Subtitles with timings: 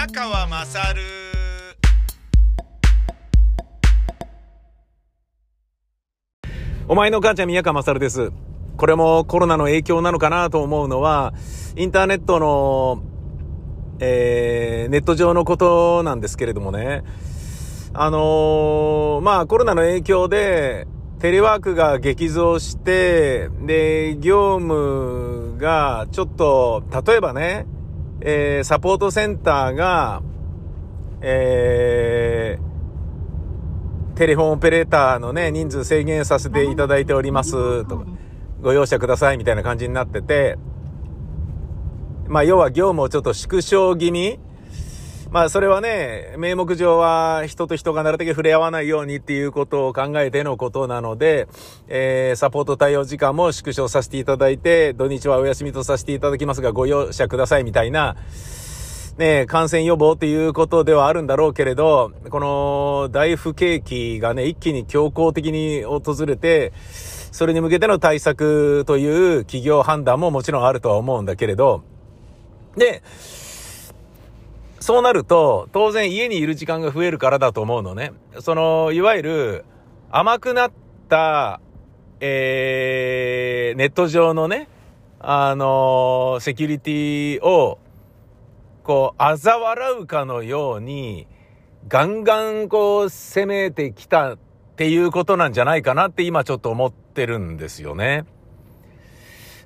[0.00, 1.02] 宮川まさる
[6.88, 8.32] お前の母ちゃん宮川まさるです。
[8.78, 11.34] これもコロナの影響なのかなと思うのは、
[11.76, 13.02] インターネットの、
[13.98, 17.02] えー、ネット上のことなんですけれどもね。
[17.92, 20.86] あのーまあコロナの影響で、
[21.18, 27.66] テレワークが激増して、で、業務がちょっと、例えばね、
[28.22, 30.22] えー、サポートセンターが、
[31.22, 38.04] えー、テレフォンオペレーターのね、人数制限させていただいております、とか、
[38.60, 40.58] ご容赦ください、みたいな感じになってて、
[42.28, 44.38] まあ、要は業務をちょっと縮小気味
[45.30, 51.46] まあ、それはね、名目上は人と人がなるだけ触れ合わないようにっていうことを考えてのことなので、
[51.86, 58.16] えー、サポート対応時間も縮小させていただいて、土日はお休みとさせていただきますが、ご容赦ください、みたいな、
[59.18, 66.72] ね、感染予防っていうことではあるんだろうけれど、この大不景気がね、一気に強行的に訪れて、
[67.30, 71.84] それに向けての対策という企業判断ももちろんあるとは思うんだけれど、
[72.76, 73.02] で、
[74.80, 78.12] そうなると、当然家にいる時間が増えるからだと思うのね。
[78.40, 79.64] その、いわゆる
[80.10, 80.72] 甘くなっ
[81.08, 81.60] た、
[82.20, 84.68] えー、ネット上のね、
[85.20, 87.78] あのセキュリティを、
[88.82, 91.26] こう、嘲笑うかのように、
[91.88, 94.38] ガンガンこう、攻めてきたっ
[94.76, 98.24] ていうことなんじゃないかなって今ちょっと思ってるんですよね。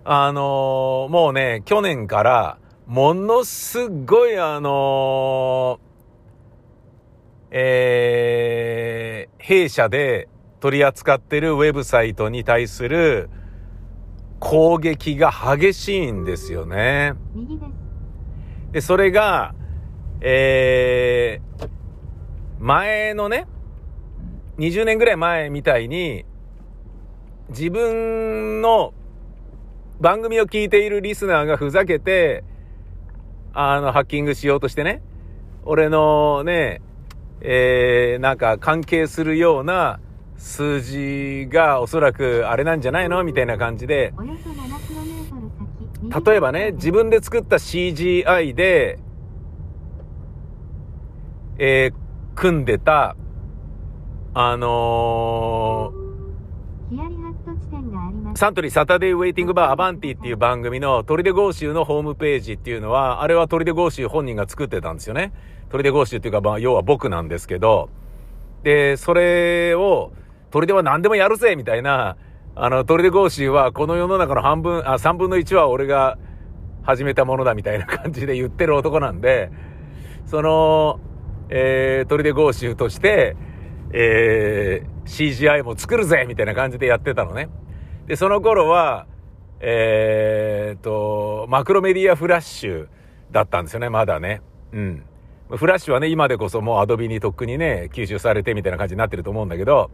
[0.05, 5.81] あのもうね、去年から、ものすごいあの
[7.51, 13.31] えー、弊社で取り扱ってるウェブサイトに対する
[14.41, 17.15] 攻撃が激しいんですよね。
[18.73, 19.55] で、それが、
[20.21, 21.69] えー、
[22.59, 23.47] 前のね、
[24.59, 26.25] 20年ぐらい前みたいに、
[27.51, 28.93] 自分の
[30.01, 32.43] 番組を聞いているリスナーがふざけて、
[33.55, 35.01] あの、ハッキングしようとしてね、
[35.65, 36.83] 俺のね、
[37.41, 40.01] えー、なんか関係するような
[40.37, 43.23] 数字がおそらくあれなんじゃないの？
[43.25, 46.25] みたいな感じで、およそ 7km 先。
[46.31, 48.99] 例えばね、自分で作った CGI で、
[51.59, 52.05] えー
[52.37, 53.15] 組んでた、
[54.35, 55.93] あの
[56.91, 56.97] ヒ
[58.37, 65.33] サントリーサタデーウェイティングバーアバンティっていう番組のトリデゴーシュのホームページっていうのは、あれはトリデゴーシュ本人が作ってたんですよね。
[65.69, 67.91] トリデゴーシュっていうか、まあ、要は僕なんですけど、
[68.65, 70.13] で、それを、
[70.51, 72.17] トリデは何でもやるぜみたいな、
[72.57, 76.19] あの、トリデゴーシュはこの世の中の半分、あ、3分の1は俺が
[76.83, 79.53] 始めたものだみたいな感じで言ってる男なんで、
[80.27, 80.99] その、
[81.51, 83.37] えー、トリデゴーシュとして、
[83.93, 87.49] えー、CGI も作るぜみたいな感じでやってたのね。
[88.07, 89.07] で、その頃は、
[89.61, 92.89] えー、と、マクロメディアフラッシュ
[93.31, 94.43] だったんですよね、まだね。
[94.73, 95.05] うん。
[95.51, 99.91] フラッシュはね、今でこそもうアドビにとっくにね、吸収されてみたいな感じになってると思うんだけど、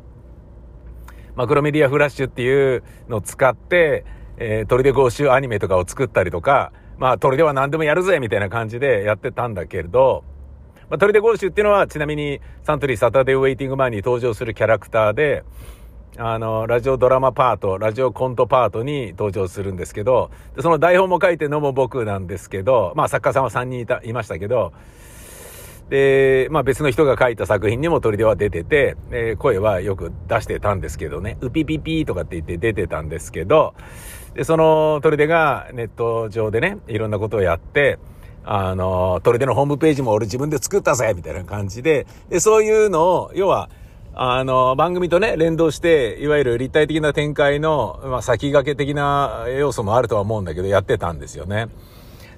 [1.36, 4.04] マクロメディアフラッシュっていうのを使って、
[4.38, 10.24] えー、トリデゴーシュアニメとかを作ったりとか、まあ、トリデは何でもやるぜみたいな感じでやってたんだけれど、
[10.90, 15.44] まあ、トリデゴーシュっていうのは、ちなみに、サントリーサタデーウェイティングバーに登場するキャラクターで、
[16.16, 24.72] あの、ラジオドラマパート、ラジオコントパートに登場するんですけど、その台本も書いてるのも僕なんですけど、まあ作家さんは3人いた、いましたけど、
[25.88, 33.74] で、まあ別の人が書いた作品にも鳥では出てて、えー声はよく出してたんですけどね、ウピピピとかって言って出てたんですけど、
[34.34, 37.98] で、その鳥出がネット上でね、いろんなことをやって、
[38.44, 43.70] あの、鳥出のホームページも俺自分で作ったぜみたいな感じで、で、そういうのを、要は、
[44.14, 51.68] あの、番組とね、連動して、いわゆる立体的な展開の、まあ、先駆け的な要素もあるとは思うんだけど、やってたんですよね。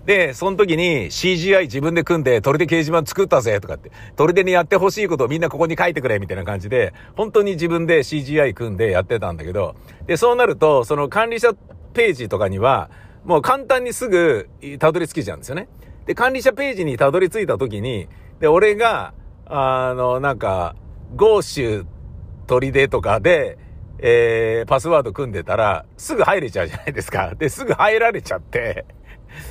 [0.05, 9.77] で、その時に CGI 自分で組んで、鳥で掲示板作ったぜとかって、鳥でにやってほしいことをみんなここに書いてくれみたいな感じで、本当に自分で CGI 組んでやってたんだけど、
[10.07, 11.55] で、そうなると、その管理者
[11.95, 12.91] ページとかには、
[13.25, 14.49] もう簡単にすぐ
[14.81, 15.69] たどり着きちゃうんですよね。
[16.07, 18.09] で、管理者ページにたどり着いた時に、
[18.41, 19.15] で、俺が、
[19.47, 20.75] あの、なんか、
[21.15, 21.87] ゴーシュ
[22.47, 23.59] 鳥でとかで、
[23.99, 27.35] えー、パスワード組んでたら、すぐ入れちゃうじゃないですか。
[27.35, 28.85] で、すぐ入られちゃって、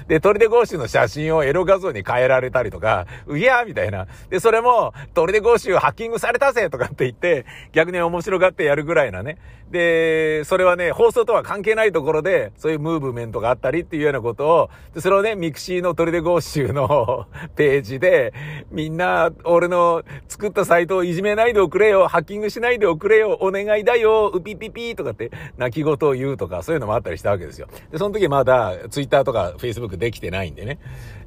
[0.07, 4.07] で、トリデゴーシュの写真をエロ画像に変えられたりとか、うぎゃーみたいな。
[4.29, 9.37] で、それも、トリデゴーシュハッキングされたぜとかって言って、逆に面白がってやるぐらいなね。
[9.71, 18.33] で、それはね、放送とは関係ないところで、そういうムーブメントがあったりっていうようなことを、でそれをね、ミクシーのトリデゴーシュの ページで、
[18.69, 27.67] みんな、俺の作ったサイトをいじめないでおくれよ、ハッキングしないでおくれよ、お願いだよ、うぴぴぴとかって泣き言を言うとか、そういうのもあったりしたわけですよ。
[27.91, 30.79] で、その時まだ、ツイッターとかフェイスブックできてないんでね。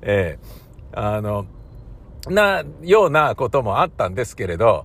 [0.03, 1.47] ええー、あの、
[2.29, 4.85] な、ようなこともあったんですけれど、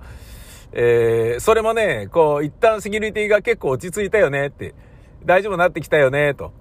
[0.71, 4.75] えー、それもね、こう、一旦セキュリティが結構落ち着いたよねって、
[5.25, 6.51] 大丈夫になってきたよね、と。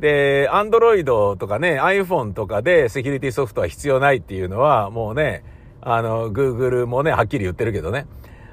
[0.00, 5.44] で、アンドロイドとかね、iPhone とかでセキュリティソフトは必要ないっていうのは、もうね、
[5.80, 8.06] あの、Google もね、はっきり言ってるけどね。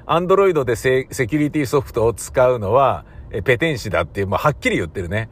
[0.06, 3.04] アンドロイドでセキュリティソフトを使うのは、
[3.44, 5.28] ペテン師だっていう、もうはっきり言ってるね。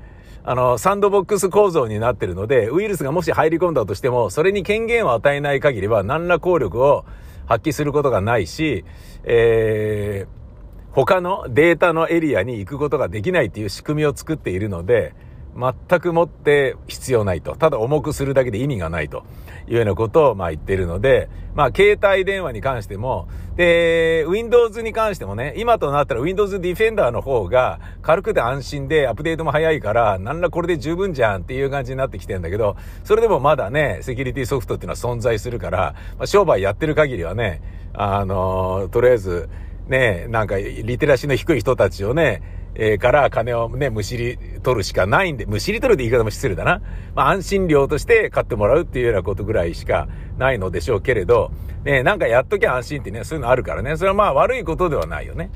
[0.50, 7.04] あの、サンドボックス構造になってるので、ウイルスがもし入り込んだとしても、それに権限を与えない限りは、何ら効力を
[7.44, 8.82] 発揮することがないし、
[9.24, 15.12] えー、他のデータのエリアに行くことができないっていう仕組みを作っているので、
[15.56, 17.56] 全くもって必要ないと。
[17.56, 19.24] ただ重くするだけで意味がないと
[19.68, 37.60] いうようなことをまあ言ってるので、まあ携帯電話に関しても、で、Windows に関してもね、今となったら Windows Defender の方が軽くて安心でアップデートも早いから、なんらこれで十分じゃんっていう感じになってきてるんだけど、それでもまだね、セキュリティソフトっていうのは存在するから、まあ、商売やってる限りはね、
[37.94, 39.48] あの、とりあえず、
[39.88, 42.42] ね、なんかリテラシーの低い人たちをね、
[42.74, 46.80] えー、から金をね、むしり取るしかないんで、むしり取るって言い方も失礼だな。
[47.14, 51.50] まあ安心料として買ってもらうっていうようなことぐらいしかないのでしょうけれど、
[51.84, 53.96] ね、なんかやっときゃ安心ってね、そういうのあるからね。
[53.96, 55.50] それはまあ悪いことではないよね。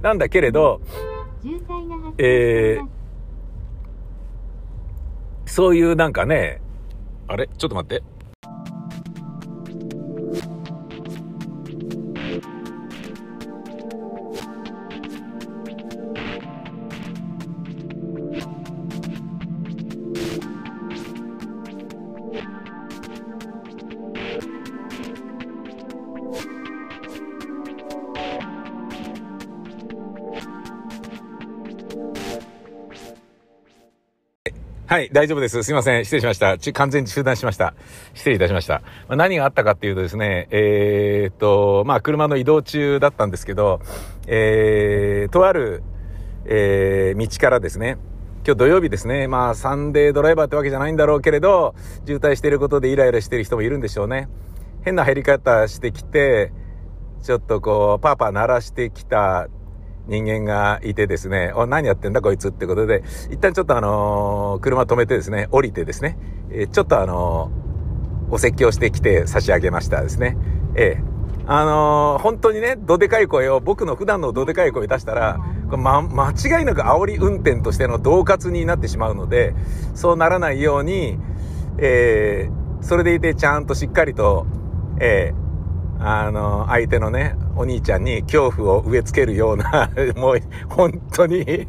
[0.00, 0.80] なんだけれど、
[2.18, 2.88] えー、
[5.44, 6.60] そういうなんかね、
[7.28, 7.48] あれ？
[7.48, 8.02] ちょっと待って。
[34.92, 35.62] はい、大丈夫です。
[35.62, 36.04] すいません。
[36.04, 36.58] 失礼しました。
[36.58, 37.72] ち、完全に中断しました。
[38.12, 38.82] 失礼いたしました。
[39.08, 43.80] まあ、何があったかっていうとですね、えー、っと、まあ、車の移動中だったんですけど、
[44.26, 45.82] えー、とある、
[46.44, 47.96] えー、道からですね、
[48.44, 49.28] 今日土曜日ですね。
[49.28, 51.74] まあ、サンデードライバーってわけじゃないんだろうけれど、
[52.04, 54.28] 渋滞していることでイライラしてる人もいるんでしょうね。
[54.84, 56.52] 変な減り方してきて、
[57.22, 59.48] ちょっとこう、パーパー鳴らしてきた
[60.08, 66.18] 人間がいてですね、お、何やってんだこいつってことで、一旦ちょっとあのー、車止めてですね、降りてですね、
[66.50, 70.36] え、ちょっとあのー、お説教してきて差し上げましたですね。
[70.74, 71.12] ええ
[71.44, 75.38] あの本当にね、どでかい声を、僕の普段のどでかい声出したら、
[75.76, 79.54] ま、間違いなく煽り運転としての恫喝になってしまうので、
[79.94, 81.18] そうならないように、
[81.78, 84.46] えー、それでいてちゃんとしっかりと、
[85.00, 85.51] えー、
[86.04, 90.38] あの、相手のね、お兄ちゃんに恐怖を植え付けるような もう、
[90.68, 91.68] 本当に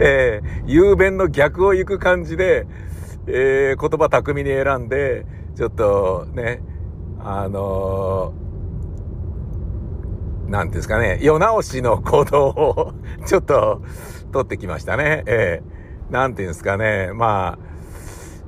[0.00, 2.66] えー、雄弁の逆を行く感じで、
[3.28, 5.24] えー、言葉巧みに選んで、
[5.54, 6.60] ちょっとね、
[7.20, 13.82] あのー、なんですかね、世直しの行動を ちょっと
[14.32, 15.22] 取ってきましたね。
[15.26, 17.73] えー、なんていうんですかね、まあ、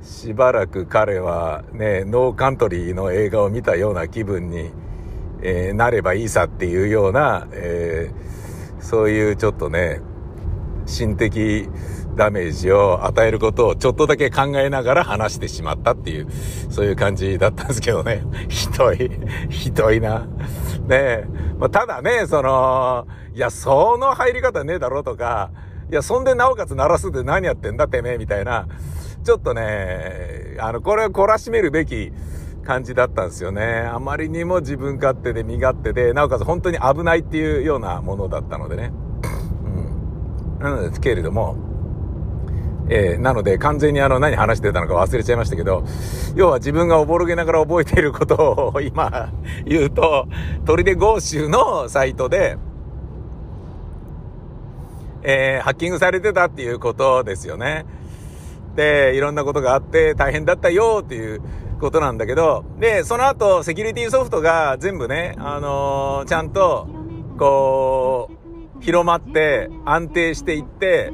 [0.07, 4.71] しばらく彼はね、ノーカントリーの映画を見たような気分に、
[5.41, 9.99] えー、なればいいさっていうような、えー、そういうちょっとね、
[10.85, 11.67] 心的
[12.15, 16.27] ダメージを与えることをちょっとだけ考えながら話してしまったっていう、
[16.69, 18.23] そういう感じだったんですけどね。
[18.47, 19.11] ひどい、
[19.49, 20.19] ひどいな。
[20.19, 20.25] ね
[20.89, 21.25] え。
[21.59, 25.51] まあ、ただね、その、いや、その入り方ねえだろとか、
[25.91, 28.67] いや、そんでなおかつ鳴らすって何やってんだてめえみたいな、
[29.27, 32.13] ちょっとね、あの、これを懲らしめるべき
[32.63, 33.81] 感じだったんですよね。
[33.81, 38.93] あまりにも自分勝手で身勝手で、なおかつ本当に危ないっていうようなものだったのでね。
[39.65, 40.63] うん。
[40.63, 41.57] なのですけれども、
[42.87, 45.83] えー、なので完全にあの何話してたのか忘れちゃいましたけど、
[46.37, 49.33] 要は自分がおぼろげながら覚えていることを今
[49.65, 50.29] 言うと、
[50.65, 52.57] 砦合衆のサイトで、
[55.23, 57.85] えー、ハッキングされてたっていうことですよね。
[58.77, 61.41] で、いろんなことがあって大変だったよっていう
[61.81, 66.87] ことなんだけど、で、その後、セキュリティソフトが全部ね、あのー、ちゃんと、
[67.39, 68.29] こ
[68.79, 71.11] う、広まって安定していって、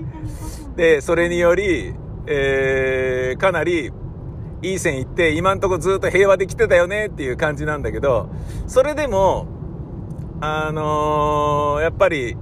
[0.76, 1.94] で、それにより、
[2.28, 3.92] えー、かなり
[4.62, 8.30] いい線いって、今んとこずっと平和で来てたよねっていう感じなんだけど、
[8.68, 9.48] それでも、
[10.42, 12.36] あのーやっぱり、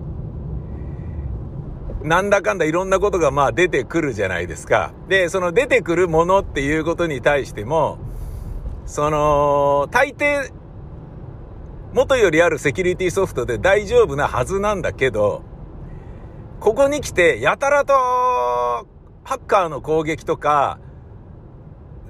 [2.04, 4.94] なんだかんだいろんなことがまあ出てくるじゃないですか。
[5.08, 8.00] で、その出てくるものっていうことに対しても、
[8.86, 10.52] その、大抵、
[11.94, 15.44] 元よりあるセキュリティソフトで大丈夫なはずなんだけど、
[16.60, 20.80] ここに来て、やたらと、ハッカーの攻撃とか、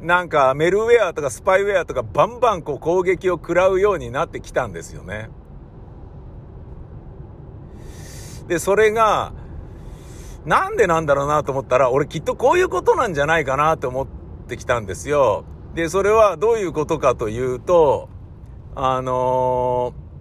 [0.01, 5.29] なんかメルウェアとかスパイウェアとかバンバンこう攻撃を食らうようになってきたんですよね。
[8.47, 9.33] で、それが、
[10.45, 14.07] なんでなんだろうなと思ったら、俺きっとこういうことなんじゃないかなと思っ
[14.47, 15.45] てきたんですよ。
[15.75, 18.09] で、それはどういうことかというと、
[18.75, 20.11] あのー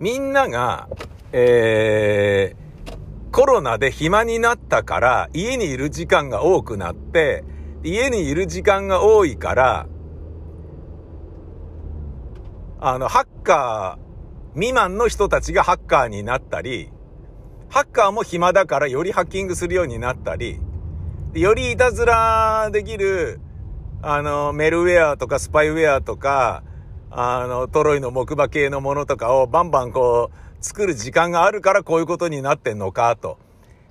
[0.00, 0.88] みんなが、
[1.30, 7.44] えー、コロナで暇になったから、家にいる時間が多くなって、
[7.84, 9.86] 家にいる時間が多いから、
[12.80, 14.09] あの、ハッカー
[14.54, 16.90] 未満の人たちがハッカーになったり、
[17.68, 20.58] ハッカーも暇だからよりハッキングするようになったり、
[21.34, 23.40] よりいたずらできる、
[24.02, 26.64] あの、メルウェアとかスパイウェアとか、
[27.10, 33.38] あの、トロイの木馬系のものとかをバンバンこう、作る時間があるからこういうことになってんのか、と。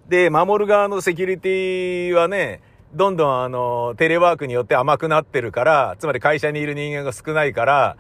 [0.10, 2.62] で、守る側のセキュリティはね、
[2.94, 7.98] どんどんあの、テレワークによって甘くなってるから、つまり会社にいる人間が少ないから、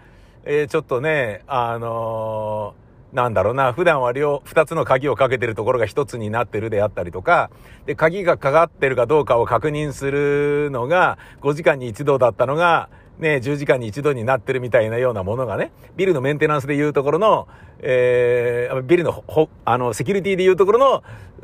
[0.51, 7.51] えーちょっとね、あのーなんだろうな、普段は両、二つの鍵をかけてるところが一つになってるであったりとか、
[7.85, 12.89] で、鍵がかかってるかどうかを確認するのが、5時間に一度だったのが、
[13.19, 17.47] ね、10時間に一度になってるみたいなようなものがね、ビルのメンテナンスでいうところの、
[17.79, 20.79] えー、ビルのほ、あの、セキュリティでいうところ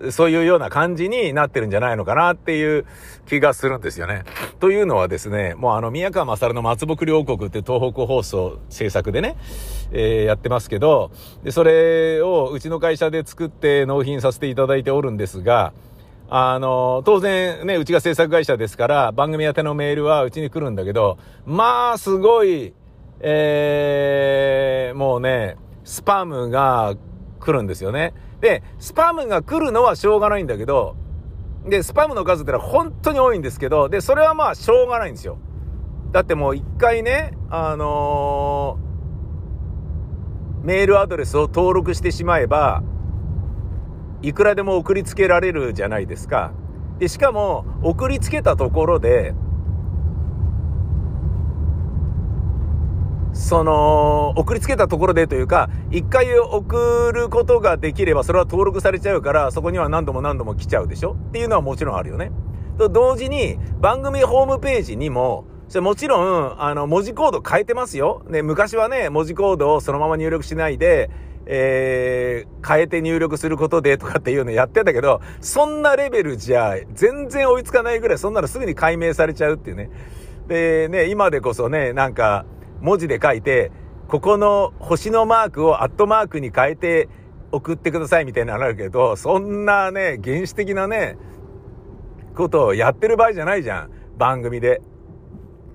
[0.02, 2.86] の、そういうような感じになってるんじゃないのかなっていう
[3.26, 4.24] 気がするんですよね。
[4.60, 9.36] というのはですね、もうあの、宮川勝の松木両国って東北放送制作でね、
[9.92, 11.12] えーやってますけど、
[11.44, 15.74] で、それをうちの会社で作って納品させていただいておるんですが、
[16.30, 22.74] あの、当然ね、うちが制作会社ですから、番組宛てのメールはうちに来るんだけど、まあ、すごい、
[23.20, 26.96] えー、もうね、スパムが
[27.40, 28.14] 来るんですよね。
[28.42, 30.96] で、スパムが来るのはしょうがないんだけど、
[31.68, 35.38] で、スパムの数ってのは本当に多いんですけど、で、それはまあしょうがないんですよ。
[36.12, 38.86] だってもう一回ね、あのー
[40.66, 42.82] メールアドレスを登録してしまえば、
[44.26, 46.52] いくらでも送りつけられるじゃないですか。
[46.98, 49.36] で、しかも、送りつけたところで、
[53.34, 61.18] その、送りつけたところでというか、一回送ることができれば、それは登録されちゃうから、そこには何度も何度も来ちゃうでしょ？
[61.30, 62.32] っていうのはもちろんあるよね。
[62.80, 68.24] と同時に、番組ホームページにも、それもちろん、あの、文字コード変えてますよ。
[68.30, 71.12] ね、昔はね、文字コードをそのまま入力しないで、
[71.48, 79.90] えー、変えて入力することでとかっていうのやってたけど、そんなレベルじゃ全然追いつかないぐらい、そんなのすぐに解明されちゃうっていうね。
[80.48, 82.46] で、ね、今でこそね、なんか、
[82.82, 83.72] 文字で書いて、
[84.08, 87.10] ここの星のマークをアットマークに変えて
[87.52, 91.18] 送ってくださいみたいなのあるけど、そんなね、原始的なね、
[92.36, 93.90] ことをやってる場合じゃないじゃん。
[94.18, 94.82] 番組で。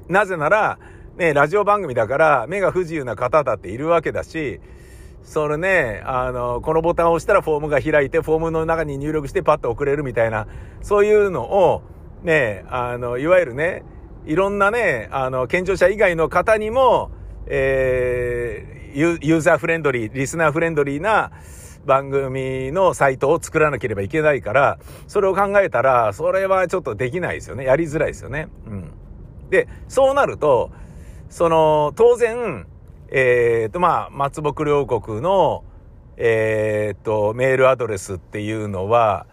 [0.09, 0.79] なぜなら、
[1.17, 4.61] ね、ラジオ番組だから目が不自由な方だっているわけだし、
[5.23, 10.47] それね、あの、このボタンを押したらフォームが開いて、フォームの中に入力してパッと送れるみたいな、
[10.83, 11.83] そういうのを、
[12.23, 13.85] ね、あの、いわゆるね、
[14.27, 17.11] いろんなね、あの、健常者以外の方にも、
[17.47, 21.31] えーユユーザーフレンドリー、リスナーフレンドリーな
[21.87, 27.65] 番組のサイトを作らなければいけないから、それを考えたら、それはちょっとできないですよね。
[27.65, 28.49] やりづらいですよね。
[28.67, 28.93] うん。
[29.50, 30.71] で、そうなると、
[31.29, 32.67] その、当然、
[33.11, 35.64] えっ、と、まあ、松木両国の、
[36.17, 39.26] えっ、と、メールアドレスっていうのは、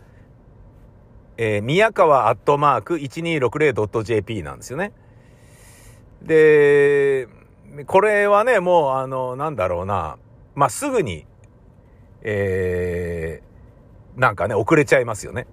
[1.37, 4.91] えー宮川アットマーク 1260.jp なんですよね。
[6.23, 7.27] で、
[7.85, 10.17] これはね、もう、あの、なんだろうな、
[10.55, 11.27] まあ、すぐに、
[12.23, 13.47] えー
[14.17, 15.45] なんかね、遅れちゃいますよね。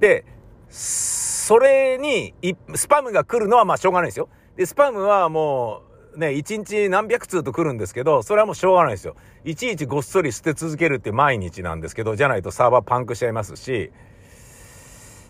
[0.00, 0.24] で、
[0.68, 2.34] それに、
[2.74, 4.28] スパムが来るのはまあしょうがないですよ。
[4.56, 9.16] で、スパムはもう、ね、1日何百通と来るんですけど、それはもうしょうがないですよ。
[9.44, 13.90] いちいちごっそり捨て続けるって毎日なんですけど、じゃないとサーバーパンクしちゃいますし。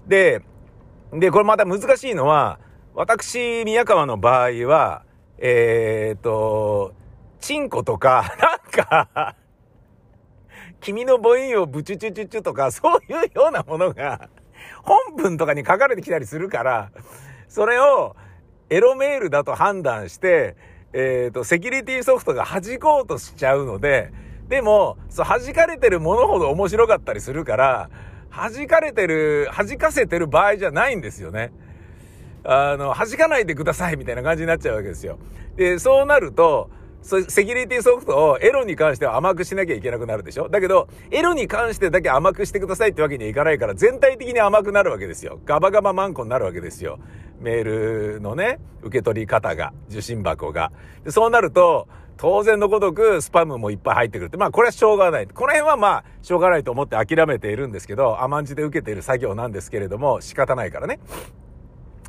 [0.06, 0.42] で、
[1.12, 2.58] で、これまた難しいのは、
[2.94, 5.04] 私、宮川の場合は、
[5.38, 6.94] えーっと、
[7.40, 9.36] チンコとか、 なんか、
[10.80, 14.28] 君の母音をブチュチュチュチュとか、そういうようなものが、
[14.82, 16.90] 本文とかに書かれてきたりするから、
[17.48, 18.16] それを
[18.70, 20.56] エロメールだと判断して、
[20.92, 24.12] えっ、ー、と、セキュリティソフトが弾こうとしちゃうので、
[24.48, 27.90] でも、そう、弾かれてるものほど面白かったりするから、
[28.30, 31.52] 弾かれてる、弾かせてる場合じゃないんですよね。
[32.44, 35.18] あの、弾かないでくださいみたいな感じになっちゃうわけですよ。
[35.56, 36.70] で、そうなると、
[37.02, 45.40] セキュリティソフトをエロに関しては甘くしなきゃいけなくなるでしょだけど、エロに関してだけ甘くしてくださいってわけにはいかないから、全体的に甘くなるわけですよ。
[45.44, 46.98] ガバガバマンコになるわけですよ。
[47.42, 50.72] メールのね、受け取り方が、受信箱が。
[51.04, 54.36] でそうなると、当然のごとくスパムもいっぱい入ってくるって。
[54.36, 55.26] まあこれはしょうがない。
[55.26, 61.00] この辺はまあしょうがないと思って諦めているんですけど、甘んじで受けている作業なんですけれども、仕方ないからね。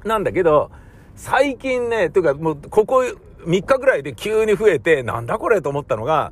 [0.04, 0.72] なんだけど、
[1.16, 3.04] 最近ね、というかもうここ
[3.46, 6.32] 3日ぐらいで急に増えて、なんだこれと思ったのが、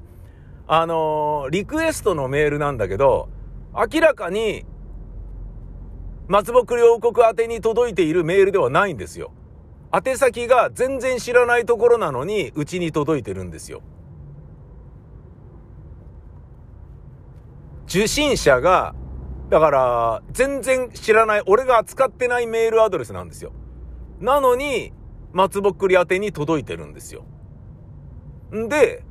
[0.68, 3.30] あのー、リクエストのメールなんだけど、
[3.74, 4.66] 明らかに、
[6.28, 9.34] 松木両国宛に届いているメールではないんですよ。
[9.94, 13.82] 宛先が全然知らないところなのに、うちに届いてるんですよ。
[17.88, 18.96] 受信者が、
[19.50, 23.52] だから、全然知らない、俺が扱ってないメールアドレスなんですよ。
[24.22, 24.94] なのに、
[25.34, 27.26] 松ぼっくり宛てに届いてるんですよ。
[28.56, 29.04] んで、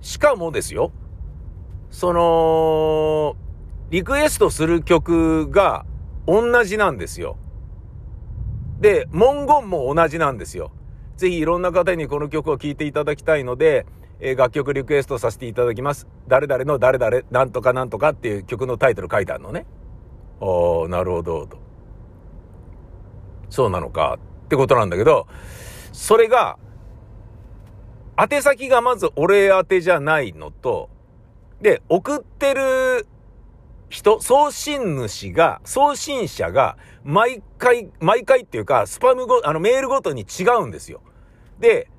[0.00, 0.92] しかもですよ、
[1.90, 3.36] その、
[3.92, 5.84] リクエストする曲が
[6.26, 7.36] 同じなんですよ。
[8.80, 10.72] で、文言も同じなんですよ。
[11.18, 13.84] ぜひいろんな方にこの曲を聴いていただきたいので、
[14.18, 16.08] え、楽曲リクエストさせていただきます。
[16.26, 19.66] 誰々の誰々、なんとかなんとかっていう曲のタイトル書いてあるのね。
[20.40, 21.58] おー、なるほど、と。
[23.50, 25.26] そうなのかってことなんだけど、
[25.92, 26.56] それが、
[28.16, 30.88] 宛先がまず俺宛てじゃないのと、
[31.60, 33.06] で、送ってる
[33.92, 41.02] 人、送信主が、送信者が、毎回、毎回っていうか、スパムご、あの、メールごとに違うんですよ。
[41.60, 41.90] で、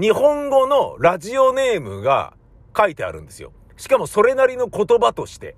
[0.00, 2.32] 日本語のラジオネームが
[2.74, 3.52] 書いてあるんですよ。
[3.76, 5.56] しかもそれなりの言葉として。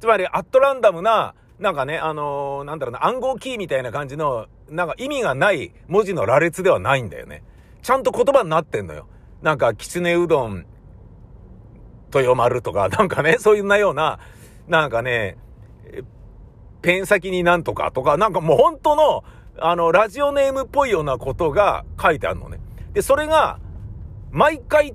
[0.00, 7.44] つまり、アットランダムななんかね、あのー、なんだろうな、暗号キーみたいな感じの、なんか意味がない文字の羅列ではないんだよね。
[7.82, 9.06] ちゃんと言葉になってんのよ。
[9.42, 10.66] なんか、きつねうどん、
[12.12, 14.18] 豊丸とか、なんかね、そういうなような、
[14.68, 15.36] なんかね、
[16.82, 19.24] ペン先になんとかとか、なんかもう本当の、
[19.58, 22.60] あの、ラジオネームっぽいようなことが書いてあるのね。
[22.92, 23.58] で、それが、
[24.30, 24.94] 毎回違っ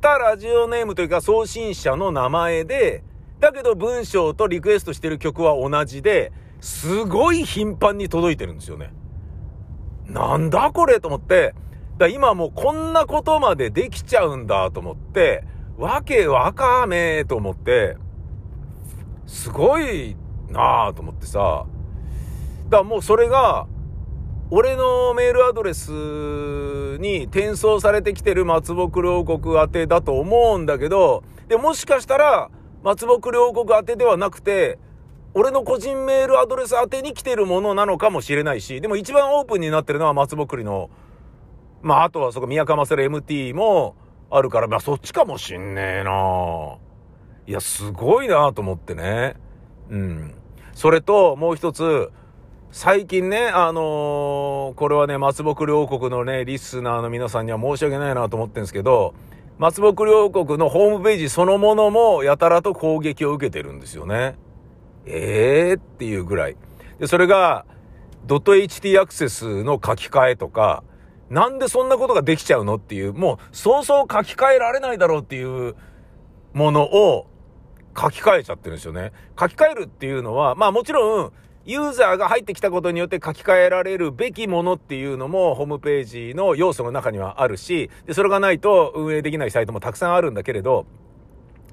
[0.00, 3.02] たラジオネームというか送信者の名前で、
[3.40, 8.92] だけど文章とリクエストしてる曲は同じで、すごい頻繁に届いてるんですよね。
[10.06, 11.54] なんだこれと思って、
[11.98, 15.44] だ今もうこんなことまでできちゃうんだと思って、
[15.78, 17.96] わけわかめと思って、
[19.26, 20.16] すごい
[20.48, 21.66] なぁと思ってさ、
[22.64, 23.66] だからもうそれが、
[24.50, 25.90] 俺のメールアドレス
[26.98, 32.50] に転送されてきてる松木両国宛てだと思うんだけど、で、もしかしたら、
[32.84, 34.78] 松木両国宛てではなくて、
[35.34, 40.90] 俺の個人メールアドレス宛てに来てるものなのかもしれないし、でも一番オープンになってるのは松木の、
[41.82, 43.96] まあ、あとはそこ、宮川せる MT も
[44.30, 46.85] あるから、まあ、そっちかもしんねえな。
[47.46, 49.36] いや、すごいなと思ってね。
[49.90, 50.34] うん。
[50.74, 52.10] それと、もう一つ、
[52.72, 59.14] 最近ね、あのー、これはね、松木両国のね、リスナーの皆さんには申し訳ないなと思ってるんですけど、
[59.58, 64.36] 松木両国のホームページそのものもやたらと攻撃を受けてるんですよね。
[65.06, 66.56] えー、っていうぐらい。
[66.98, 67.64] で、それが、
[68.26, 70.82] ドット .ht アクセスの書き換えとか、
[71.30, 75.76] なんでそんなことができちゃうのっていう、もう、そうそう書き換えられないだろうっていう
[76.52, 77.26] ものを
[77.98, 79.12] 書き換えちゃってるんですよね。
[79.38, 81.32] 書き換えるっていうのは、まあもちろん、
[81.64, 90.86] ユーザーが入ってきたことによって書き換えられるべきものっていうのもホームページの要素の中にはあるし、で、それがないと運営できないサイトもたくさんあるんだけれど、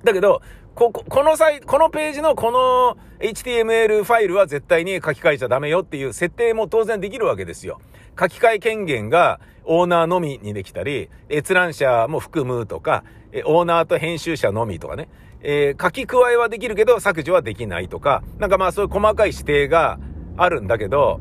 [0.04, 0.42] だけど、
[0.74, 7.80] こ、こ、のサイこのページのこの HTML ファイルは絶対に書き換えちゃダメよっていう設定も当然できるわけですよ。
[8.20, 13.04] 書き換え権限がオーナーのみにできたり、閲覧者も含むとか、
[13.46, 15.08] オーナーと編集者のみとかね。
[15.44, 20.00] えー、書き加えはできるけど削除はできないとか、なんかまあそういう細かい指定が
[20.38, 21.20] あるんだけど、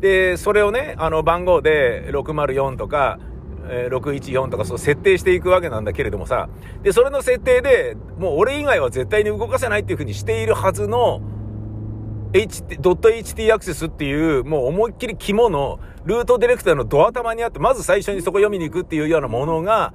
[0.00, 3.18] で、それをね、あの番号で604とか、
[3.68, 6.48] えー、614とかそう設定していくわけなんだけれどもさ、
[6.82, 11.20] で、それの設定で、もう俺以外は絶対に動かせないっていうふうにしているはずの
[12.32, 19.94] HT、.ht アクセスっていう、もう思いっきり肝の、ルートディレクターのドア玉にあって、まず最初にそこ読みに行くっていうようなものが、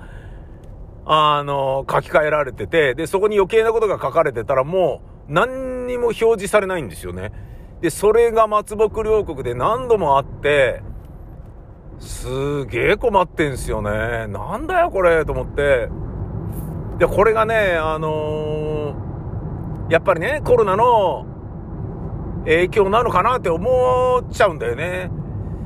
[1.05, 7.31] あの、書き換えられてて、で、そこに余計なことが書かれてたらもう、何にも表示されないんですよね。
[7.81, 10.81] で、それが松木両国で何度もあって、
[11.99, 14.27] すげえ困ってんすよね。
[14.27, 15.89] なんだよこれと思って。
[16.97, 19.11] で、これがね、あのー
[19.91, 21.25] やっぱりね、コロナの
[22.45, 25.11] 影響なのかなって思っちゃうんだよね。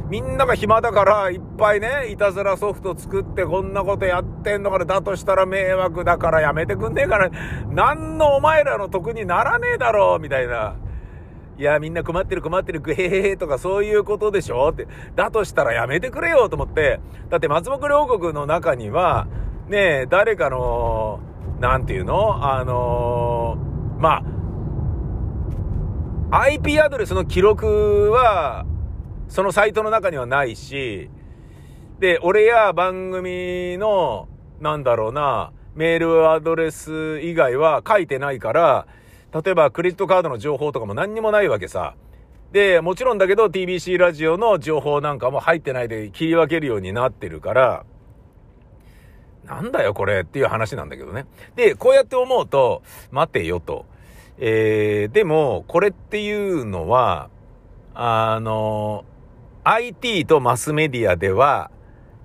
[0.10, 7.30] みんなが暇だから、いっぱいね、いたずらソフト作ってこんなことやってんのから、だとしたら迷惑だからやめてくんねえから、
[7.70, 10.76] なんのお前らの得にならねえだろう、みたいな。
[11.58, 14.70] いや、みんな困ってる困ってる、グヘヘヘとかそういうことでしょ？
[14.70, 14.88] って。
[15.16, 17.00] だとしたらやめてくれよと思って。
[17.30, 19.26] だって松木両国の中には、
[19.70, 21.20] ねえ、誰かの、
[21.60, 22.46] なんていうの？
[22.46, 24.22] あのーま
[26.30, 28.66] あ、IP アドレスの記録は、
[29.30, 31.10] そのサイトの中にはないし、
[32.00, 34.28] で、俺や番組の、
[34.60, 38.88] なんだろうな、メールアドレス以外は書いてないから、
[39.34, 41.96] 例えばクレジットカードの情報とかも何にもないわけさ。
[42.52, 47.86] で、もちろんだけど TBC ラジオの情報なんかも入ってないで切り分けるようになってるから、
[49.46, 51.26] なんだよこれっていう話なんだけどね。
[51.56, 53.86] で、こうやって思うと、待てよと。
[54.38, 57.30] えー、でも、これっていうのは、
[57.94, 59.06] あの、
[59.68, 61.72] IT とマスメディアでは、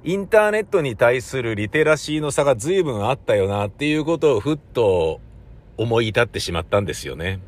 [0.05, 5.23] インターネットに対するリテラシーの差が随分あったよなっていうことをふっと
[5.79, 7.41] 思い至ってしまったんですよね。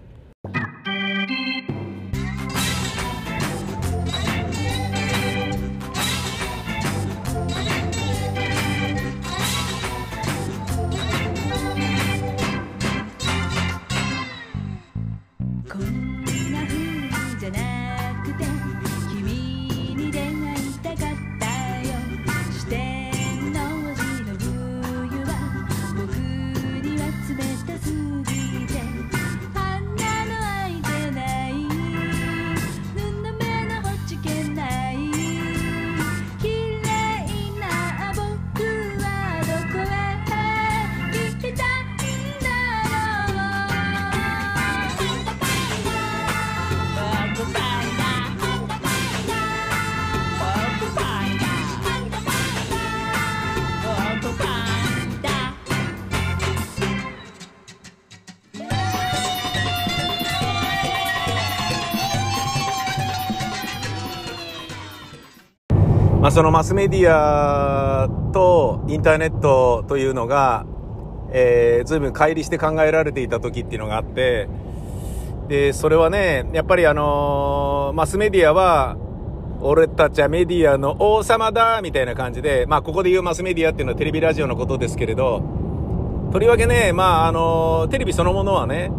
[66.33, 70.65] そのマスメディアとインターネットというのが、
[71.31, 74.49] えー、随分乖離して考えられていた時っていうのがあって、
[75.49, 78.97] で、それはね、やっぱりあのーマスメディアは、
[79.61, 85.43] 俺たちはメディアの王様だみたいな感じで、まあ、ここで言うマスメディアっていうのはテレビラジオのことですけれど、
[86.33, 88.91] とりわけね、まあ、あのーテレビそのものはね、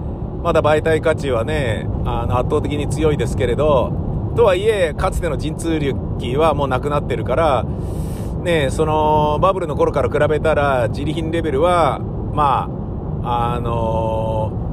[0.43, 7.65] まだ媒体価値はね、あの、圧倒的に強いですけれど、とはいえ、かつての神通力はもうなくなってるから、
[8.43, 11.99] ね、その、バブルの頃から比べたら、自利品レベルは、
[12.33, 12.69] ま
[13.23, 14.63] あ、あのー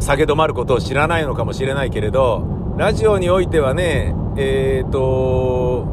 [0.00, 5.84] 下げ止まることを知らないのかもしれないけれど、ラジオにおいてはね、えっ、と、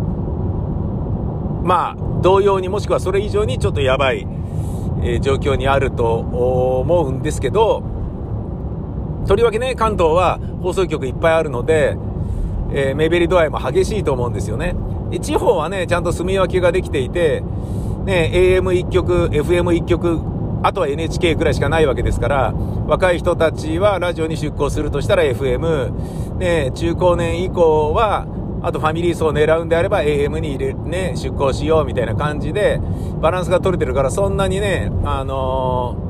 [1.63, 4.27] まあ、同様にもしくはそれ以上にちょっとやばい、
[5.01, 7.83] えー状況にあると思うんですけど、
[9.27, 11.97] とりわけね、関東は放送局いっぱいあるので、
[12.75, 14.75] えー目減り度合いも激しいと思うんですよね。
[15.09, 17.41] で地方はね、ちゃんと住み分けができていて、
[18.05, 20.19] ね、AM1 曲、FM1 曲、
[20.63, 22.53] あとは NHK くらいしかないわけですから、
[22.87, 28.27] 若い人たちはラジオに出向するとしたら FM、ね、中高年以降は、
[28.61, 32.81] あとファミリー層を狙うんであれば AM に入れ、ね、出向しようみたいな感じで、
[33.21, 36.05] バランスが取れてるから、そんなにね、あのー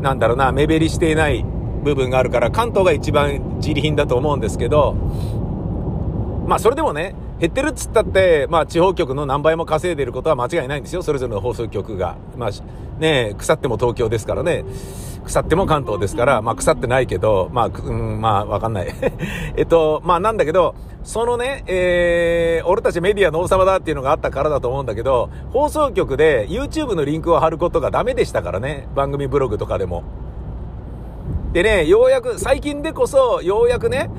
[0.00, 1.44] なんだろうな、目減りしていない
[1.88, 4.94] 部分があるから、関東が一番自利品だと思うんですけど、
[6.46, 11.02] まあそれでもね、減ってるっつったって、まあ地方局の何倍も稼いでることは間違いないんですよ。
[11.02, 12.16] それぞれの放送局が。
[12.36, 12.50] まあ
[12.98, 14.64] ね腐っても東京ですからね。
[15.24, 18.88] 腐っても関東ですから、まあ腐ってないけど、まあ、うん、まあわかんない。
[19.56, 20.74] えっと、まあなんだけど、
[21.04, 28.88] そのね、えー、俺たちメディアの王様だっていうのがあったからだと思うんだけど、放送局で YouTube のリンクを貼ることがダメでしたからね。
[28.94, 30.02] 番組ブログとかでも。
[31.52, 34.10] でね、ようやく、最近でこそ、ようやくね、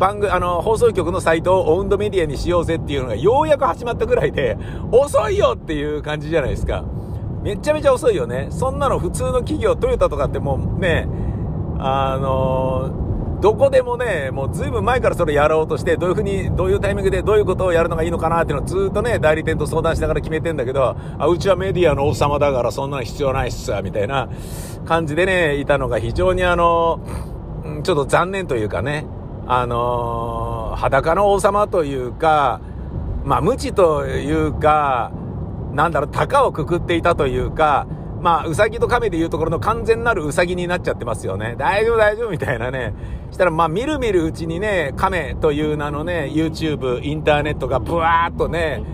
[0.00, 4.56] 番組、あの、放送局のサイトをオウンドメディアにしようぜっていうのがようやく始まったぐらいで、
[4.90, 6.84] 遅いよっていう感じじゃないですか。
[7.42, 8.48] めちゃめちゃ遅いよね。
[8.50, 11.06] そんなの普通の企業、トヨタとかってもうね、
[11.78, 13.11] あの
[13.42, 24.28] どこでもね、もうずいぶん前からそれやろうとして、どういうふうに、どういうタイミングでどういうことをやるのがいいのかなっていうのをずっとね、代理店と相談しながら決めてんだけど、あ、うちはメディアの王様だからそんなの必要ないっすわ、みたいな
[24.86, 27.00] 感じでね、いたのが非常にあの、
[27.82, 29.06] ちょっと残念というかね、
[29.48, 32.60] あの裸の王様というか、
[33.24, 35.10] まあ、無知というか、
[35.72, 37.88] なんだろう、鷹をくくっていたというか、
[38.22, 41.56] まあ、うさぎと亀でいうところの完全なるうさぎになっちゃってますよね。
[41.58, 42.94] 大丈夫大丈夫みたいなね。
[43.32, 48.84] したら、まあ、みるみるうちにね、亀という名のね、YouTube、インターネットがブワーっとね、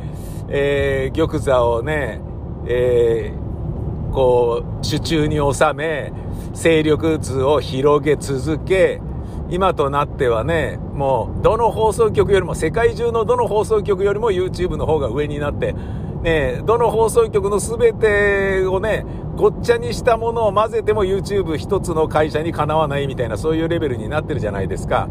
[0.49, 2.23] えー、玉座をね、
[2.67, 6.11] えー、こう、手中に収め、
[6.55, 9.03] 勢力図を広げ続け、
[9.51, 15.75] 今となってはね、もう、どの放送局よりも、世界中のどの放送局よりも YouTube の方が上になって、
[16.23, 19.05] ね、どの放送局の全てをね、
[19.37, 25.09] ごっちゃにしたものを混ぜても YouTube 一つの会社にかなわないみたいな、そういうレベルになってるじゃないですか。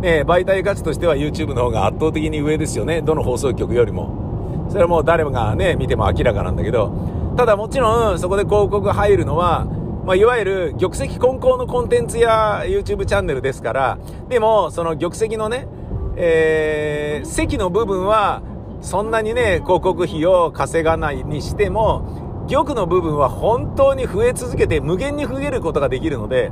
[0.00, 3.02] ね、媒体価値としては YouTube の方が圧倒的に上ですよね。
[3.02, 4.66] どの放送局よりも。
[4.70, 6.90] それはもう誰もがね、見ても明らかなんだけど、
[7.36, 9.66] ただもちろんそこで広告入るのは、
[10.04, 15.68] まあ、いわゆる玉石混交のコンテンツや YouTube チャンネルですから、でも、その玉石のね、
[16.16, 18.42] えー、席の部分は、
[18.80, 26.50] そんなにね、広告費を稼がないにしても、玉の部分は本当に増え続けて無限に増えることができるので、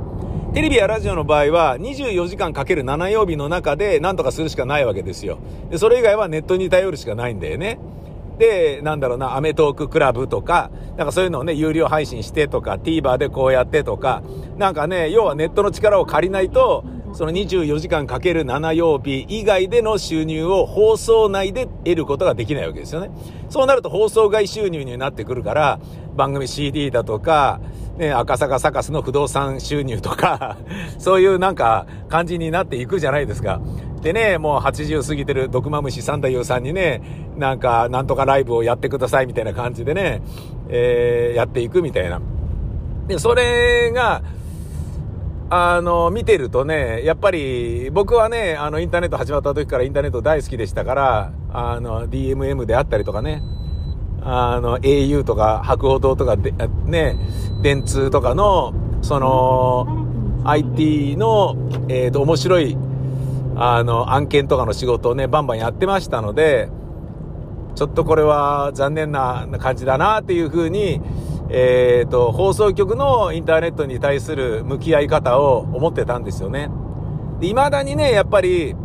[0.53, 5.39] テレビやラジオの場合は24時間かける7曜日の中で何とかするしかないわけですよ。
[5.69, 7.79] で、それ以外はネットに頼るしかないんだよね。
[8.39, 14.23] で、なんだろうな、アメトーククラブとか、なんかそういうのをね、有料配信してとか、TVer でこうやってとか、
[14.57, 16.85] なんかね、要はネットの力を借りないと、
[17.19, 23.11] その24時間かける7曜日以外での収入を放送内で得ることができないわけですよね。
[23.49, 25.81] そうなると放送外収入になってくるから、
[26.15, 27.59] 番組 CD だとか、
[27.97, 30.55] ね、赤坂サカスの不動産収入とか、
[30.97, 33.59] そういうなんか感じになっていくじゃないですか。
[34.01, 37.01] でね、もう80過ぎてる毒マムシ三太夫さんにね、
[37.35, 40.21] なんか、なんとかライブをやってくださいみたいな感じでね、
[40.69, 42.21] えー、やっていくみたいな。
[43.09, 44.21] で、それが、
[45.51, 53.41] あの、見てるとね、やっぱり、僕はね、あの、インターネット始まった時からインターネット大好きでしたから、あの、DMM であったりとかね、
[54.21, 56.53] あの、au とか、博報堂とかで、
[56.85, 57.17] ね、
[57.63, 59.87] 電通とかの、その、
[60.43, 61.55] IT の、
[61.89, 62.77] えっ、と、面白い、
[63.55, 66.69] あの、案件とかの仕事をね、バンバンやってましたので、
[67.73, 71.01] ちょっとこれは残念な感じだなっていうふうに、
[71.51, 76.69] えっ、と、放送局のインターネットに対する向き合い方を思ってたんですよね。
[77.39, 78.75] で、未だにね、やっぱり、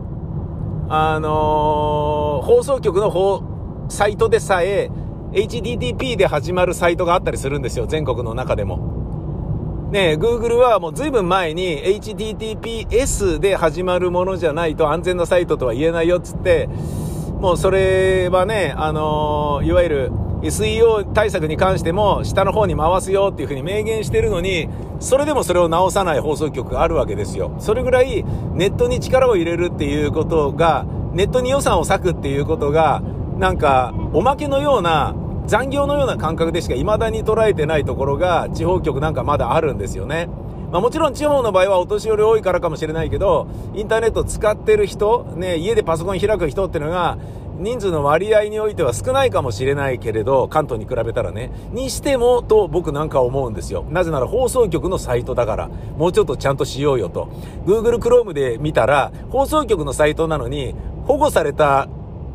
[0.88, 3.42] あのー放送局の方、
[3.88, 4.90] サイトでさえ、
[5.32, 8.94] HTTP で始まるサイトがあったりするんですよ、全国の中でも。
[9.90, 16.68] ね Google はもう随分前に HTTPS で始まるものじゃないと安全なサイトとは言えないよっつって、
[17.40, 20.12] もうそれはね、あのーいわゆる
[20.44, 24.68] SEO 対策に関しても下の方に回すよっていうふうに明言してるのに、
[25.00, 27.52] それでもそれを直さない放送局があるわけですよ。
[27.58, 33.02] それぐらいネットに力を入れるっていうことが、ネットに予算を割くっていうことが、
[33.38, 35.14] なんかおまけのような
[35.46, 40.28] 残業のような感覚でしか未だに捉えてないところが地方局なんかまだあるんですよね。
[40.70, 47.16] まあもちろん地方の場合はお年寄り多いからかもしれないけど、インターネット使ってる人、ね、家でパソコン開く人っていうのが、
[47.58, 53.84] 人数の割合においては少ないかもしれないけれど、関東に比べたらね、にしてもと僕なんか思うんですよ。
[53.90, 57.28] なぜなら放送局のサイトだから、もうちょっとちゃんとしようよと。
[57.64, 60.74] Google Chrome で見たら、放送局のサイトなのに、
[61.06, 61.88] 保護された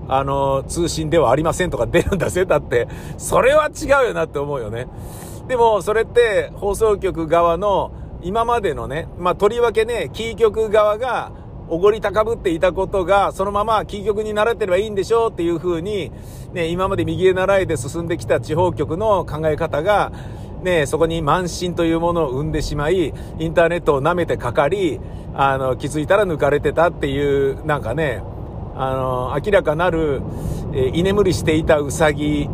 [0.10, 2.45] あの、通信ではありませんとか 出るんだぜ。
[2.45, 4.88] だって、それは違うよなって思うよね。
[5.47, 11.32] でも、それって放送局側の今までのね、まあ、とりわけね、キー局側が
[11.69, 16.12] おごり高ぶっていたことが、そのままキー局に習ってればいいんでしょうっていう風に、
[16.53, 20.12] ね、今まで右へ習いで進んできた地方局の考え方が、
[20.63, 24.99] ね、そこに慢心というものを生んでしまい、インターネットを舐めてかかり、
[25.36, 28.23] あの、気づいたら抜かれてたっていう、なんかね、
[28.75, 30.21] あの、明らかなる、
[30.73, 32.49] えー居眠りしていたウサギ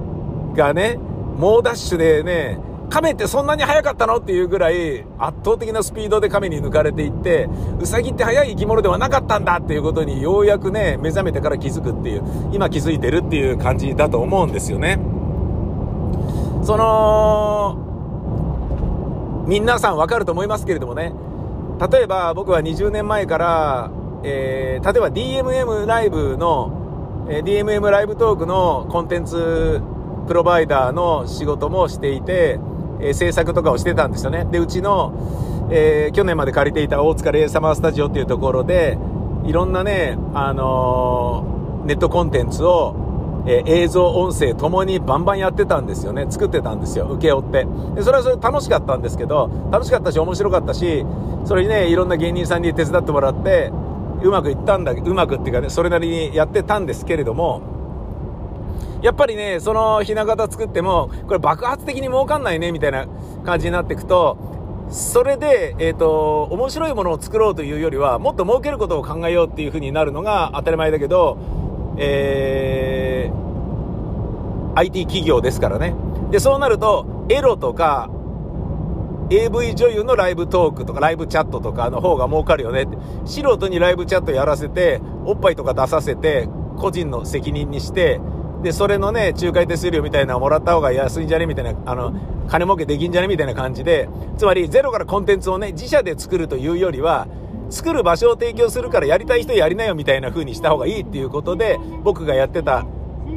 [0.55, 0.97] がね、
[1.37, 4.17] 猛ダッシュでね、亀ってそんなに速かったの？
[4.17, 14.99] っていうぐらい圧倒的なスピードで亀に抜かれていって、ウサギって速い生き物ではなかったんだっていうことにようやくね、目覚めてから気づくっていう、今気づいてるっていう感じだと思うんですよね。
[16.63, 17.77] その、
[19.47, 21.13] 皆さんわかると思いますけれどもね、
[21.91, 23.91] 例えば僕は20年前から、
[24.23, 29.81] えー例えば DMM ライブの、えー DMM ライブトークのコンテンツ
[30.27, 32.59] プロバイダーの仕事もしていて、
[33.05, 34.45] えー制作とかをしてたんですよね。
[34.51, 35.13] で、うちの、
[35.71, 38.97] えー去年まで借りていた大塚レイサマースタジオっていうところで、
[39.45, 42.95] いろんなね、あのーネットコンテンツを、
[43.47, 46.25] え映像、音声ともにバンバンやってたんですよね。
[46.29, 47.05] 作ってたんですよ。
[47.11, 47.67] 請け負って。
[47.93, 51.05] で、それはそれ楽しかったんですけど、楽しかったし面白かったし、
[51.45, 53.71] それにね、いろんな芸人さんに手伝ってもらって、
[54.23, 57.61] うまくいったんだ、うまくっていうかね、それなりにやってたんですけれども、
[59.05, 63.05] やっぱりね、そのひな形作っても、これ爆発的に儲かんないね、みたいな
[63.45, 64.35] 感じになっていくと、
[64.89, 71.37] それで、えっ、と、面白いものを作ろうというよりは、もっと儲けることを考えようっていう風になるのが当たり前だけど、
[71.97, 75.93] えー、IT 企業ですからね。
[76.31, 78.09] で、そうなると、エロとか、
[79.29, 82.97] AV 女優のライブトークとかライブチャットとかの方が儲かるよねって。
[83.25, 88.19] 素人にライブチャットやらせて、おっぱいとか出させて、個人の責任にして、
[88.65, 91.45] で、それのね、仲介手数料みたいなのもらった方が安いんじゃね？
[91.45, 92.15] みたいな、あの、
[92.47, 93.27] 金儲けできんじゃね？
[93.27, 97.27] みたいな感じで、つまりゼロからコンテンツをね、自社で作るというよりは、
[97.69, 102.87] 作る場所を提供するからやりたい人やりなよみたいな風にした方がいいっていうことで、僕がやってた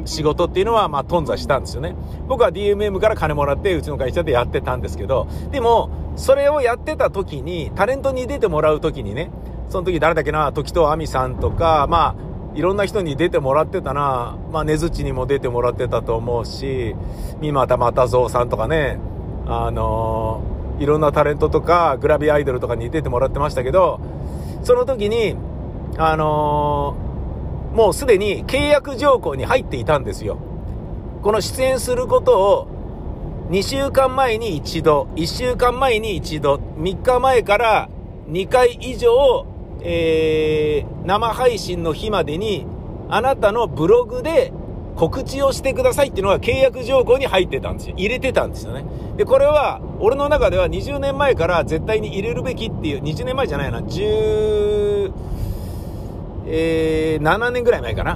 [0.05, 1.95] 仕事っていうのは、まあ、頓挫したんですよね。
[2.27, 9.29] 僕は DMM から金もらって、うちの会社でやってたんですけど、でも、それをやってた時に、タレントに出てもらう時にね、
[9.69, 16.95] その時誰だっけな、時藤亜美さんとか、まあ、いろんな人に出てもらってたな、まあ、根づちにも出てもらってたと思うし、
[17.39, 18.99] 三股又蔵さんとかね、
[19.45, 23.99] あのーいろんなタレントとか、グラビアアイドルとかに出てもらってましたけど、
[24.63, 25.35] その時に、
[25.97, 27.09] あのー
[27.75, 30.37] もうすでに契約条項に入っていたんですよ。
[31.21, 32.67] この出演することを
[33.51, 37.89] 2週間前に一度、1週間前に一度、3日前から
[38.27, 39.45] 2回以上、
[39.81, 42.65] えー、生配信の日までに
[43.09, 44.51] あなたのブログで
[44.95, 47.95] 告知をしてくださいっていうのが契約条項に入ってたんですよ。
[47.95, 48.83] 入れてたんですよね。
[49.15, 55.13] で、これは、俺の中では20年前から絶対に入れるべきっていう、20年前じゃないな、10、
[56.47, 58.15] えー、7年ぐらい前かな。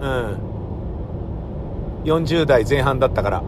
[0.00, 0.38] うん。
[2.04, 3.42] 40代前半だったから。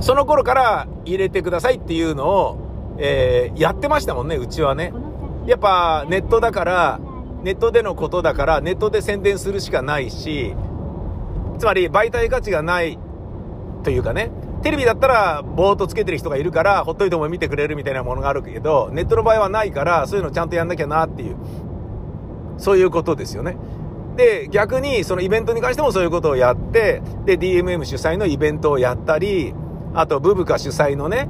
[0.00, 4.92] その頃から入れてくださいっていうのを、えー、やってましたもんね、うちはね。
[5.46, 7.00] やっぱネットだから、
[7.42, 10.54] ネットでのことだから、ネットで宣伝するしかないし、
[11.58, 12.98] つまり媒体価値がない
[13.82, 14.30] というかね、
[14.62, 21.36] テレビだったらボートつけてる人がいるから、ほっといても見てくれるみたいなものがあるけど、ネットの場合はないから、そういうのちゃんとやんなきゃなっていう、
[22.58, 23.56] そういうことですよね。
[24.16, 29.52] で、逆にそのイベントに関してもそういうことをやって、で、DMM 主催のイベントをやったり、
[29.94, 31.28] あと、ブブカ主催のね、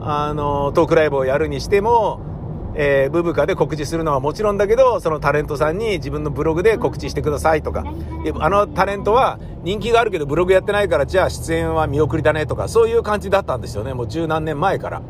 [0.00, 2.31] あの、トークライブをやるにしても、
[2.74, 7.84] えー、ブブカで告知するのはもちろんだけど、そのタレントさんに自分のブログで告知してくださいとか、
[8.24, 13.94] であのタレントは人気があるけどブログやってないから、じゃあ出演は見送りだねとか、そういう感じだったんですよね。
[13.94, 15.02] もう十何年前から。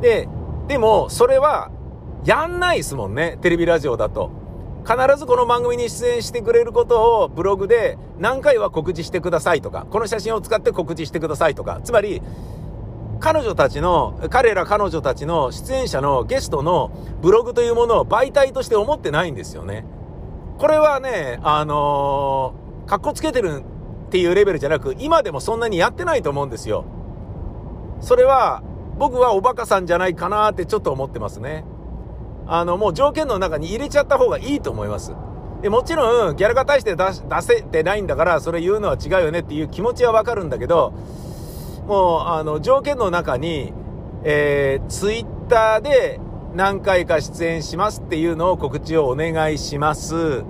[0.00, 0.28] で、
[0.68, 1.70] でも、それは、
[2.24, 3.38] やんないですもんね。
[3.40, 4.30] テレビラジオだと。
[4.84, 12.20] 必ずこの番組に出演してくれることをブログで何回は告知してくださいとか、この写真を使って告知してくださいとか、つまり、
[13.22, 16.90] 彼女たちの、彼ら彼女たちの出演者のゲストの
[17.22, 19.86] ブログというものを媒体として思ってないんですよね。
[20.58, 23.62] これはね、あのー、格好つけてる
[24.06, 26.84] っていうレベルじゃなく、今でもそんなにやってないと思うんですよ。
[28.00, 28.60] それは、
[28.98, 31.64] 僕はおバカさんじゃないかなってちょっと思ってますね。
[32.48, 35.14] あの、もう条件の中に入れちゃった方がいいと思います。
[35.62, 40.92] で、もちろん、ギャラが大して出出せてないんだから、それ言うのは違うよねっていう気持ちはわかるんだけど、
[41.86, 43.72] もう、あの、条件の中に、
[44.24, 46.20] えー、ツイッターで
[46.54, 50.44] 何回か出演しますっていうのを告知をお願いします。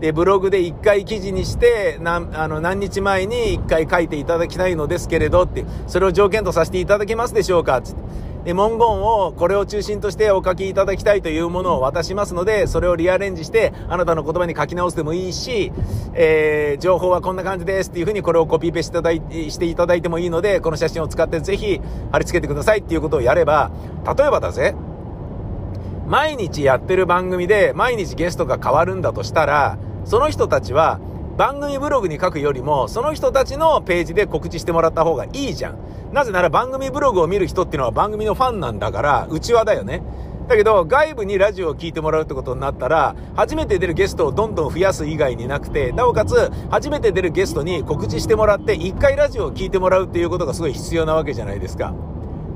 [0.00, 8.02] で、ブログで1回記事にして、なん、あの、何日前に1回書いていただきたいのですけれどって、それを条件とさせていただけますでしょうかつって。
[8.44, 15.72] で、文言をこれを中心としてお書きいただきたいというものを渡しますので、それをリアレンジして、あなたの言葉に書き直すでもいいし、
[16.14, 23.70] えー、情報はこんな感じですっていうふうにこれをコピペしていただいてしていただいてもいいので、この写真を使ってぜひ貼り付けてくださいっていうことをやれば、
[24.04, 24.74] 例えばだぜ、
[26.06, 30.98] 毎日やってる番組で毎日ゲストが変わるんだとしたら、その人たちは
[31.36, 35.78] 番組ブログに書くよりも、その人たちのページで告知してもらった方がいいじゃん。
[36.12, 40.02] なぜなら番組ブログを見る人っていうのは番組のファンなんだから、内輪だよね。
[40.46, 51.94] だけど、外部にラジオを聞いてもらうってことになったら、初めて出るゲストをどんどん増やす以外になくて、なおかつ、初めて出るゲストに告知してもらって、一回ラジオを聞いてもらうっていうことがすごい必要なわけじゃないですか。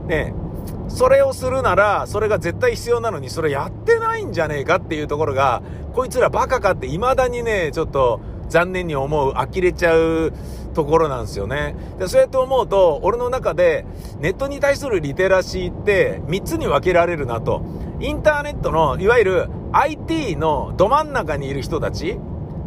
[0.07, 0.47] ねえ。
[0.89, 5.62] それをするなら、それが絶対必要なのに、それやってないんじゃねえかっていうところが、
[5.95, 10.32] こいつらバカかって未だにね、ちょっと残念に思う、呆れちゃう
[10.74, 11.74] ところなんですよね。
[11.99, 13.86] で、そうやって思うと、俺の中で
[14.20, 17.62] ネットに対するリテラシーって3つに分けられるなと。
[17.99, 22.18] インターネットの、いわゆる IT のど真ん中にいる人たち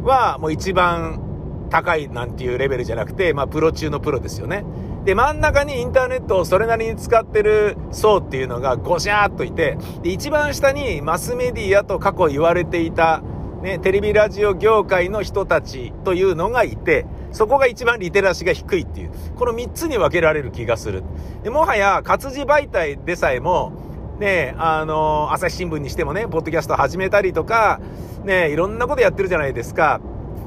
[0.04, 1.22] はもう一番
[1.70, 4.66] 高いなんていうレベルじゃなくて、まあプロ中のプロですよね。
[5.06, 13.22] で、真ん中にインターネットをそれなりに使ってる層っていうのがゴシャーっといて、で、一番下にマスメディアと過去言われていた、
[13.62, 21.04] ね、テレビラジオ業界の人たちというのがいて、そこが一番リテラシーが低いっていう、この3つに分けられる気がする。
[21.44, 23.74] で、もはや活字媒体でさえも、
[24.20, 27.82] ね、あの、朝日新聞にしてもね、ポッドキャスト始めたりとか、
[28.24, 30.00] ね、いろんなことやってるじゃないですか。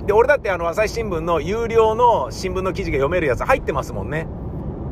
[0.07, 4.27] で、俺だってあの、朝日新聞の有料の新聞の記事が読めるやつ入ってますもんね。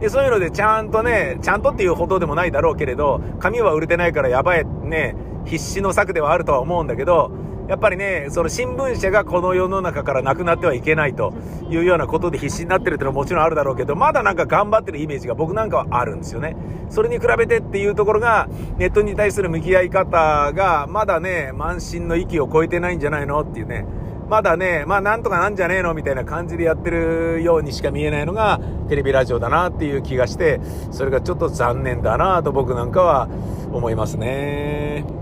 [0.00, 7.30] で、そういうのでちゃんとね、ちゃんとっていうほどでもないだろうけれど、紙は売れてないからやばい、ね、必死の策ではあるとは思うんだけど、
[7.70, 11.32] やっぱりね、その新聞社がこの世の中からなくなってはいけないと
[11.70, 16.56] いうようなことで必死になってるっていうのはもちろんあるだろうけど、まだなんか頑張ってるイメージが僕なんかはあるんですよね。
[16.88, 23.86] それに比べてっていうところが、ネットに対する向き合い方が、まだね、満身の域を超えてないんじゃないのっていうね。
[24.28, 30.60] まだね、まあなんとかなんじゃねえのみたいな感じでやってるようにしか見えないのがテレビラジオだなっていう気がして、
[30.90, 33.28] それがちょっと残念だなと僕なんかは
[33.72, 35.19] 思いますね。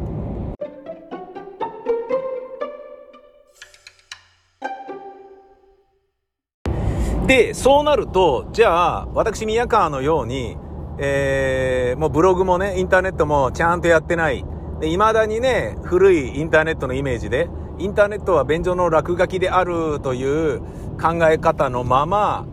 [7.29, 10.57] で、そうなると、じゃあ、私宮川のように、
[10.97, 14.47] えー、もうブログもね、インターネットもちゃんとやってない。
[14.81, 20.61] で、未だにね、古いインターネットのイメージで、インターネットは便所の落書きであるという
[20.99, 22.47] 考え方のまま、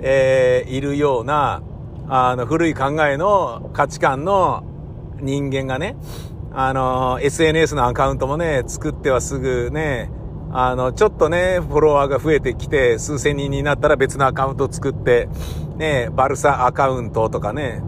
[0.00, 1.62] えー、いるような、
[2.06, 4.64] あの、古い考えの価値観の
[5.18, 5.96] 人間がね、
[6.52, 10.10] あの、SNS のアカウントもね、作ってはすぐね、
[10.56, 15.28] あの、ちょっとね、フォロワーが増えてきて、数千人になったら別のアカウントを作って、
[15.76, 17.82] ね、バルサアカウントとかね、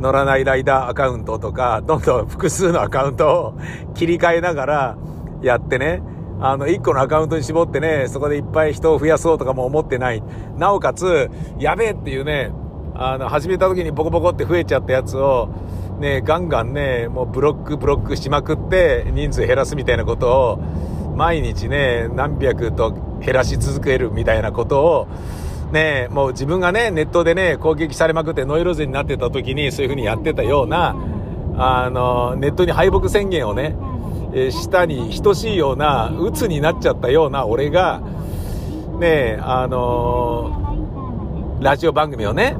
[0.00, 3.58] 乗らないライダーアカウントとか、どんどん複数のアカウントを
[3.94, 4.98] 切り替えながら
[5.40, 6.02] やってね、
[6.42, 10.22] あの、一個のアカウントに絞ってね、そこでいっぱい人を増やそうとかも思ってない。
[10.58, 12.52] なおかつ、やべえっていうね、
[12.96, 15.48] あの、始めた時にボコボコって増えちゃったやつを、
[16.00, 20.58] ね、ガンガンね、もうブロックブロックしまくって人数減らすみたいなことを、
[21.20, 25.08] 毎日ね、何百と減らし続けるみたいなことを、
[25.70, 30.96] ね、もう自分がね、ネットでね、攻撃されまくってノイローゼになってた時にそういう風にやってたような、
[31.58, 33.76] あの、ネットに敗北宣言をね、
[34.32, 38.00] え、したに等しいような、鬱になっちゃったような俺が、
[38.98, 42.56] ね、あのラジオ番組をね、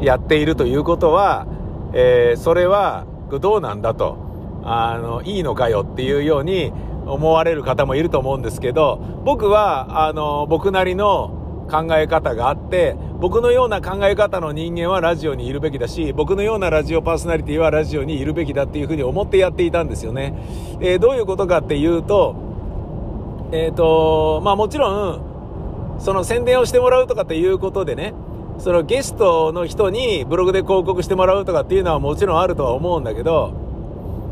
[0.00, 1.46] やっているということは、
[1.92, 4.16] えー、それはどうなんだと、
[4.64, 6.72] あの、いいのかよっていうように、
[7.12, 20.34] 思われる方もいると思うんですけど、僕は、あの、僕なりの考え方があって、僕のような考え方の人間はラジオにいるべきだし、僕のようなラジオパーソナリティはラジオにいるべきだっていうふうに思ってやっていたんですよね。
[20.80, 22.34] えー、どういうことかっていうと、
[23.52, 25.30] えっ、ー、と、まあもちろん、
[25.98, 28.14] その宣伝をしてもらうとかっていうことでね、
[28.58, 33.69] そのゲストの人にブログで広告してもらうとかっていうのはもちろんあるとは思うんだけど、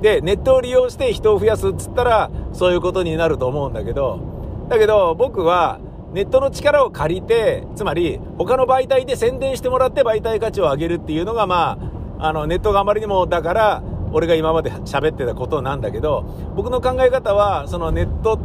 [0.01, 4.21] で、ネットを利用して人を増やすっつったら、そういうことになると思うんだけど、
[4.69, 5.81] だけど僕は、
[6.13, 11.79] ネットの力を借りて、つまり、他の媒体で宣伝してもらって媒体価値を上げるっていうのが、ま
[12.19, 13.83] あ、あの、ネットがあまりにもだから、
[14.13, 16.25] 俺が今まで喋ってたことなんだけど、
[16.57, 18.39] 僕の考え方は、そのネット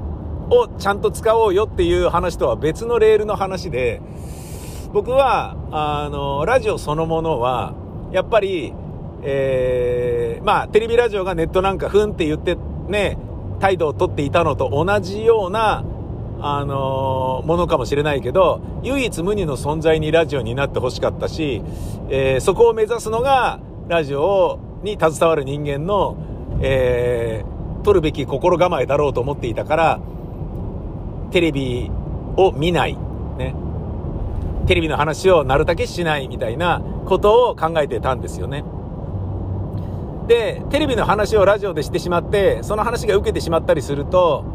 [0.50, 4.02] をちゃんと使おうよっていう話とは別のレールの話で、
[4.92, 7.74] 僕は、あの、ラジオそのものは、
[8.12, 8.74] やっぱり、
[9.26, 12.58] えー、まあ、テレビラジオがネットなんかふんって言って
[12.88, 13.18] ね、
[13.60, 15.86] 態度をとっていたのと同じような、
[16.42, 21.64] あのー、ものかもしれないけど、唯一無二の存在にラジオになってほしかったし、
[22.10, 26.18] えー、そこを目指すのが、ラジオに携わる人間の、
[26.62, 27.44] え、
[27.84, 30.00] 取るべき心構えだろうと思っていたから、
[31.32, 31.90] テレビ
[32.38, 32.98] を見ない、
[33.38, 33.56] ね。
[34.68, 38.64] テレビの話をなるだけしないみたいなことを考えてたんですよね。
[40.28, 44.46] で、テレビの話をラジオでしてしまって、その話が受けてしまったりすると、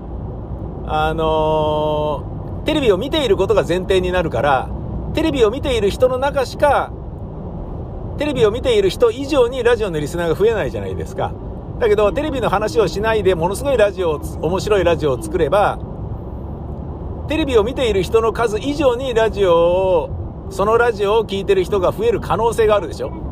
[0.86, 4.70] あのー、テレビを見ていることが前提になるから、
[5.14, 6.90] テレビを見ている人の中しか、
[8.18, 11.32] テレビを見ている人以上にラジオのリスナーが増えないじゃないですか。
[11.78, 15.78] だけど、テレビの話をしないで、ものすごいラジオを、面白いラジオを作れば、
[17.28, 23.27] テレビを見ている人の数以上にラジオを、そのラジオを聴いてる人が増える可能性があるでしょ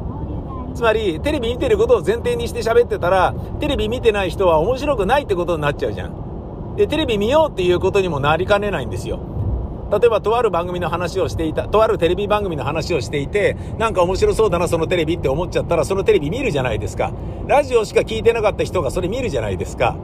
[0.76, 6.76] つまり、テレビ見てることを前提にして喋ってたら、テレビ見てない人は面白くないってことになっちゃうじゃん。
[6.76, 9.18] で、テレビ見ようっていうことにもなりかねないんですよ。
[9.90, 17.10] 例えばとある番組の話をしていた、とあるテレビ番組の話をしていて、なんか面白そうだな、そのテレビって思っちゃったら、そのテレビ見るじゃないですか。
[17.46, 19.96] ラジオしか聞いてなかった人がそれ見るじゃないですか。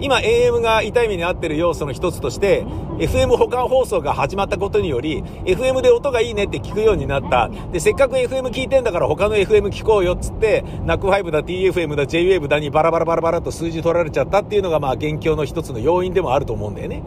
[0.00, 2.64] 今 AM が痛い目に遭ってる要素の一つとして、
[2.98, 7.50] FM 保管放送が始まったことにより、FM で音がいいねって聞くようになった。
[7.70, 17.02] で、せっかく FM 聞いてんだから他の FM 聞こうよっつって、NAC5 だ、TFM だ、JWAVE だにバラバラバラバラと数字取られちゃったっていうのがまあ現況の一つの要因でもあると思うんだよね。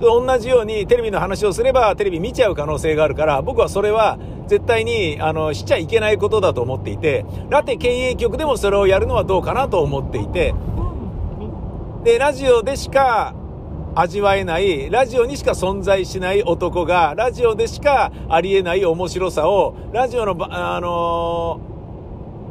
[0.00, 4.18] 同じようにテレビの話をすればテレビ見ちゃう可能性があるから、僕はそれは
[4.48, 10.54] 絶対に、あの、しちゃいけないことだと思っていて、ラテ経営局でもそれをやるのはどうかなと思っていて、
[12.04, 13.34] で、ラジオでしか
[13.94, 21.72] 味わえない、ラジオにしか存在しない男が、ラジオでしかありえない面白さを、ラジオの、あのー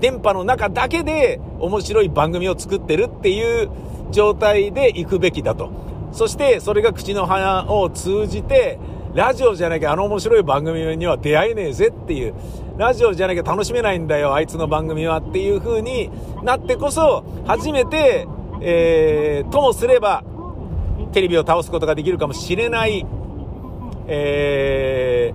[0.01, 3.69] 電波の中だけで面白い番組を作ってるっていう
[4.09, 5.69] 状態で行くべきだと。
[6.11, 8.79] そして、それが口の花を通じて、
[9.13, 12.33] ラジオじゃなきゃあの面白い番組には出会えねえぜっていう、
[12.77, 16.09] ラジオじゃなきゃ楽しめないんだよ、あいつの番組はっていう風に
[16.41, 18.27] なってこそ、初めて、
[18.62, 20.24] えー、ともすれば、
[21.12, 23.05] テレビを倒すことができるかもしれない、
[24.07, 25.34] え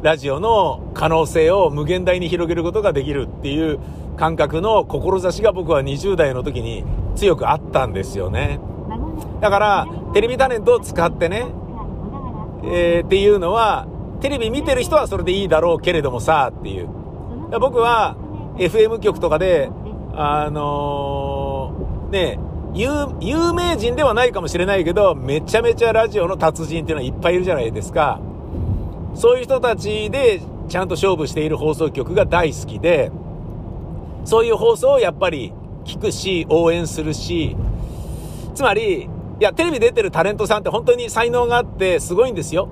[0.00, 3.80] ー、ラジオの可能性を無限大に広げることができるっていう
[4.16, 6.84] 感覚の志が僕は20代の時に
[7.16, 8.60] 強くあったんですよね。
[9.40, 11.46] だから、テレビタレントを使ってね、
[12.64, 13.88] えーっていうのは、
[14.20, 16.88] テレビ見てる人はそれでいいだろうけれどもさ、っていう。
[17.58, 18.16] 僕は、
[18.58, 19.70] FM 局とかで、
[20.14, 21.41] あのー
[22.12, 22.38] ね、
[22.74, 22.88] 有、
[23.20, 28.20] 有名人ではないかもしれないけど、めちゃめちゃラジオの達人っていうのはいっぱいいるじゃないですか。
[29.14, 33.10] そういう人たちで、ちゃんと勝負している放送局が大好きで、
[34.24, 35.52] そういう放送をやっぱり
[35.84, 37.56] 聞くし、応援するし、
[38.54, 39.08] つまり、い
[39.40, 42.68] や、テレビ出てるタレントさんって本当に才能があってすごいんですよ。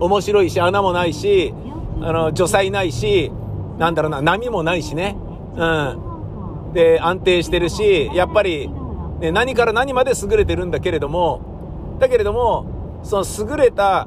[0.00, 1.54] 面白いし、穴もないし、
[2.02, 3.30] あの、女才ないし、
[3.78, 5.16] なんだろうな、波もないしね。
[5.54, 6.05] うん。
[6.76, 8.70] で、安定してるし、やっぱり、
[9.18, 14.06] ね、何から何まで優れてるんだけれども、だけれども、その優れた、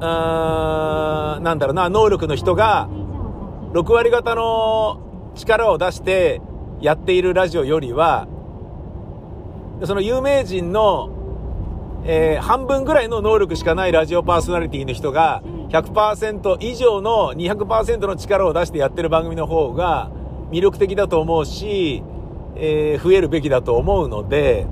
[0.00, 2.88] あーなんだろうな、能力の人が、
[3.74, 6.40] 6割方の力を出して
[6.80, 8.26] やっているラジオよりは、
[9.84, 11.10] その有名人の、
[12.06, 20.10] えー半分ぐらいの能力しかないラジオパーソナリティの人が100%以上の200%の力を出してやってる番組の方が
[20.54, 22.04] 魅力的だと思うし、
[22.54, 24.66] えー増えるべきだと思うので、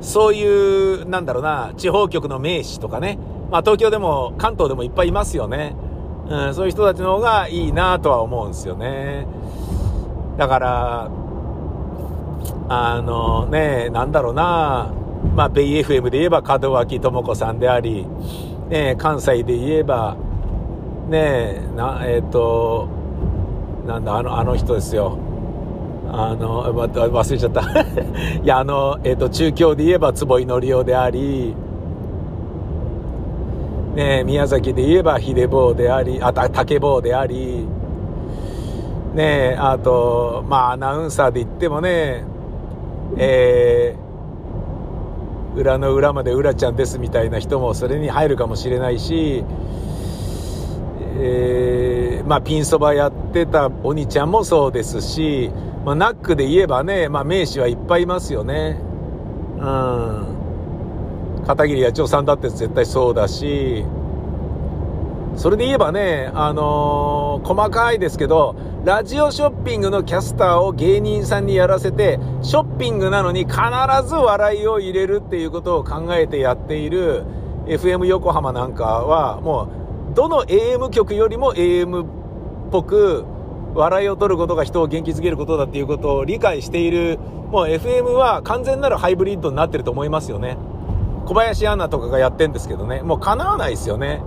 [0.00, 3.16] そういう、なんだろうな、地方局の名士とかね、
[3.50, 5.76] まあ東京でも関東でもいっぱいいますよね。
[6.28, 9.26] うん、そういう人たちの方がいいなとは思うんですよね。
[10.36, 11.10] だから、
[12.68, 14.92] あのね、なんだろうな、
[15.36, 18.06] まあ、ベイ FM で言えば門脇智子さんであり、
[18.68, 20.16] ね、関西で言えば、
[21.08, 22.99] ね、な、えっ、と、
[23.86, 25.18] なんだ、あの、あの人ですよ。
[26.12, 27.60] あの、ま忘れちゃった。
[28.42, 31.54] いや、あの、えっ、と、中京で言えば坪井紀夫であり、
[33.94, 37.66] ね、宮崎で言えば秀坊であり、あ、た竹坊であり、
[39.14, 42.24] ねあと、まあ、アナウンサーで言ってもね、
[43.16, 49.44] えー、裏の裏まで裏ちゃんですみたいな人もそれに入るかもしれないし、
[51.22, 55.50] えー、まあ、ピンそばやってたお兄ちゃんもそうですし、
[55.84, 58.80] まあ、ナックで言えばね、まあ、名士はいっぱいいますよね。
[59.58, 61.42] うん。
[61.46, 63.84] 片桐八丁さんだって絶対そうだし、
[65.36, 68.54] それで言えばね、あのー細かいですけど、
[68.84, 73.56] ラジオショッピングのキャスターを芸人さんにやらせて、ショッピングなのに必
[74.06, 77.24] ず笑いを入れるっていうことを考えてやっている
[77.66, 79.79] FM 横浜なんかは、もう、
[80.14, 82.06] どの AM 局よりも AM っ
[82.70, 83.24] ぽく、
[83.74, 87.18] 笑いを取ることが人を元気づけることだっていうことを理解している、
[87.50, 90.56] もう FM は完全なるハイブリッドになってると思いますよね。
[91.26, 94.22] 小林アナとかがやってんですけどね、もう叶わないですよね。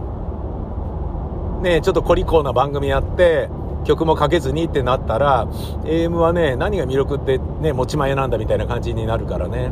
[1.62, 3.50] ねちょっとコリコーな番組やって、
[3.84, 5.48] 曲もかけずにってなったら、
[5.84, 9.72] AM はね、何が魅力ってね、持ち前なんだみたいな感じになるからね。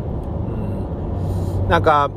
[1.64, 1.70] うん。
[1.70, 2.10] なんか、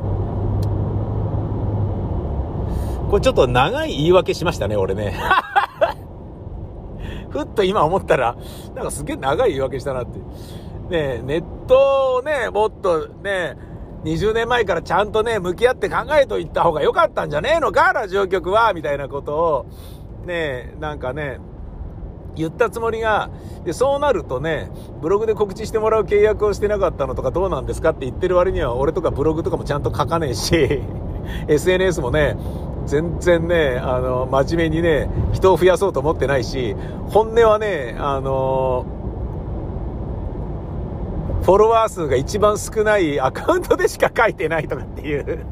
[3.09, 5.15] これちょっと長い言い訳しましたね、俺ね。
[7.29, 8.35] ふっと今思ったら、
[8.73, 10.19] なんかすげえ長い言い訳したなって。
[10.89, 13.57] ねネットをね、もっとね、
[14.03, 19.65] 20年前からちゃんとね、向き合って考えといった方が良かったんじゃねえのか、ラジオ局は、みたいなことを、
[20.25, 21.39] ね、なんかね、
[22.35, 23.29] 言ったつもりが、
[23.63, 24.69] で、そうなるとね、
[25.01, 30.81] ブログで告知してもらう契約をしてなかったのとかどうなんですかって言ってる割には、俺とかブログとかもちゃんと書かねえし、
[31.47, 32.37] SNS もね、
[32.85, 36.75] 全然ね、あの、真面目にね、人を増やそうと思ってないし、
[37.09, 38.85] 本音はね、あの、
[41.43, 45.45] フォロワー数が一番少ないアカウントでしか書いてないとかっていう。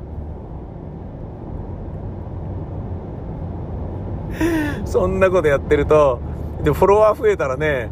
[4.86, 6.19] そんなことやってると、
[6.63, 7.89] で、フォロワー増えたらね、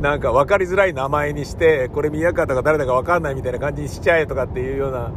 [0.00, 5.10] なんか分かりづらい名前にして、これ宮川とか誰だか分かんないみたいな感じにしちゃえとかっていうような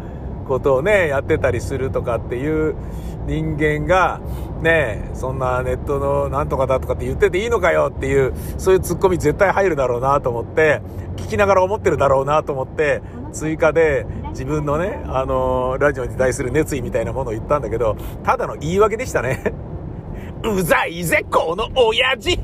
[0.44, 2.76] ことをね、やってたりするとかっていう
[3.28, 4.22] 人間が、
[4.62, 10.82] ね、そんなネットのなんとかだとかって言ってていいのかよっていう、そういうツッコミ絶対入るだろうなと思って、
[11.18, 19.54] 聞きながら思ってるだろうなと思って、追加で自分のね、あのラジオに対する熱意みたいなものを言ったんだけど、ただの言い訳でしたね。
[20.44, 22.40] うざいぜ、この親父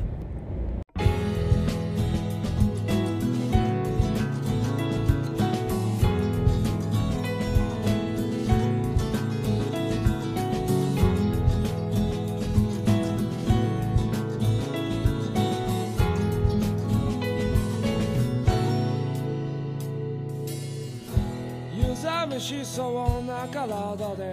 [23.66, 24.32] 体で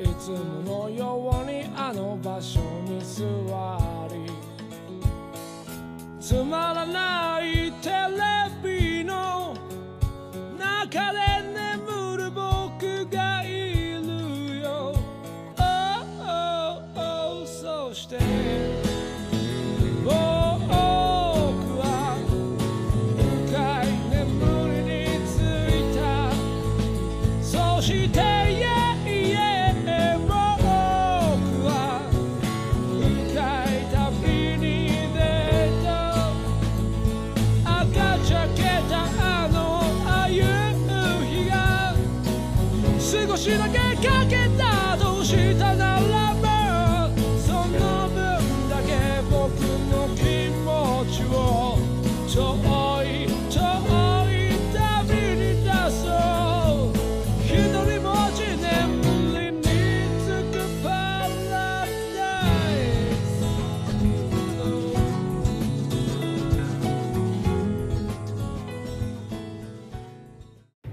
[0.00, 3.24] いつものようにあの場所に座
[4.10, 4.32] り
[6.18, 9.54] つまらないテレビの
[10.58, 11.27] 中で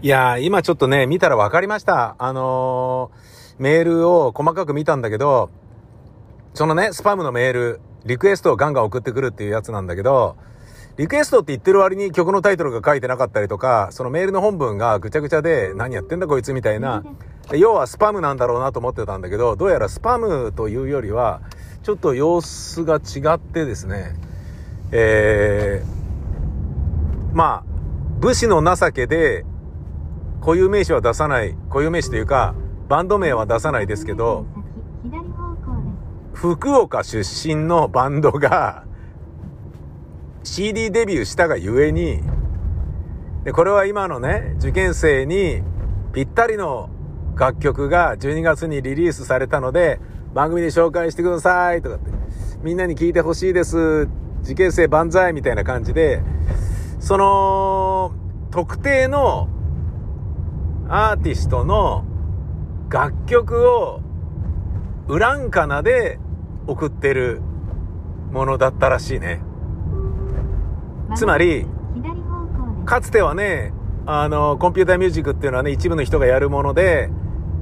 [0.05, 2.15] いやー、今ちょっとね、見たら分かりました。
[2.19, 5.49] あのーメールを細かく見たんだけど、
[6.53, 10.35] そのね、スパムのメール、リクエストをガンガン送ってくるっていうやつなんだけど、
[10.97, 17.03] リクエストって言ってる割に曲のタイトルが書いてなかったりとか、そのメールの本文がぐちゃぐちゃで、何やってんだこいつみたいな、
[17.49, 21.41] で要はスパムなんだろうなと思ってたんだけど、どうやらスパムというよりは、
[21.81, 24.15] ちょっと様子が違ってですね、
[24.91, 27.75] えー、まあ、
[28.19, 29.45] 武士の情けで、
[30.45, 32.53] 固有名詞は出さない、固有名詞というか、
[32.87, 34.45] バンド名は出さないですけど。
[36.35, 38.83] 福岡出身のバンドが
[40.43, 42.21] CD デビューしたがゆえに、
[43.43, 45.63] で、これは今のね、受験生に
[46.13, 46.91] ぴったりの
[47.35, 49.99] 楽曲が12月にリリースされたので、
[50.35, 52.11] 番組で紹介してくださいとかって、
[52.61, 54.07] みんなに聞いてほしいです。
[54.43, 56.21] 受験生万歳みたいな感じで、
[56.99, 58.13] その、
[58.51, 59.49] 特定の
[60.89, 62.05] アーティストの
[62.89, 64.01] 楽曲を
[65.07, 66.19] ウランカナで
[66.67, 67.41] 送ってる
[68.31, 69.41] ものだったらしいね。
[71.15, 71.65] つまり。
[72.86, 73.73] かつてはね、
[74.05, 77.09] あの、コンピューターミュージックっていうのはね、一部の人がやるもので、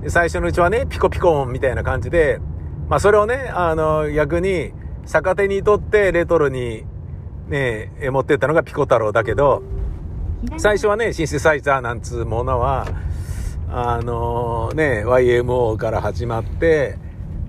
[0.07, 2.39] 最初のうちはね、ピコピコ音みたいな感じで、
[2.89, 4.74] まあそれをね、あの、逆に
[5.05, 6.84] 逆手にとってレトロに
[7.47, 9.63] ね、え持ってったのがピコ太郎だけど、
[10.43, 12.86] 左最初はね、シンセサイザーなんつうものは、
[13.76, 16.99] あのね、YMO から始まって、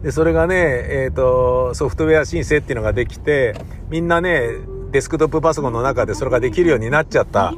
[0.02, 3.54] で、それがね、えっ、と、ソフトウェア申請っていうのができて、
[3.90, 4.48] みんなね、
[4.90, 7.52] デスクトップパソコンの中でそれができるようになっちゃった。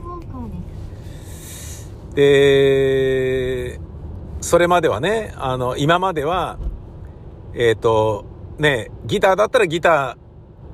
[2.16, 3.78] で。
[4.40, 6.58] それまではね、あの、今までは、
[7.54, 8.24] えっ、と、
[8.58, 10.16] ね、ギターだったらギタ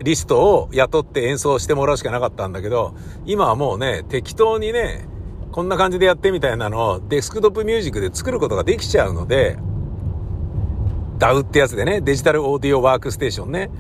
[0.01, 2.95] ーリストを雇って演奏してもらうしかなかったんだけど、
[3.27, 5.09] 今はもうね、適当にね、
[5.53, 9.59] こんな感じでやってみたいなのをデスクトップミュージックで作ることができちゃうので、
[11.19, 13.71] DAW ってやつでね、デジタルオーディオワークステーションね。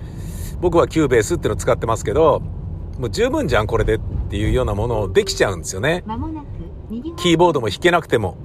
[0.61, 2.41] 僕はキューベースっていうのを使ってますけど、
[2.99, 6.05] もう十分じゃん、これでっていうようなものをできちゃうんですよね。
[7.17, 8.37] キーボードも弾けなくても、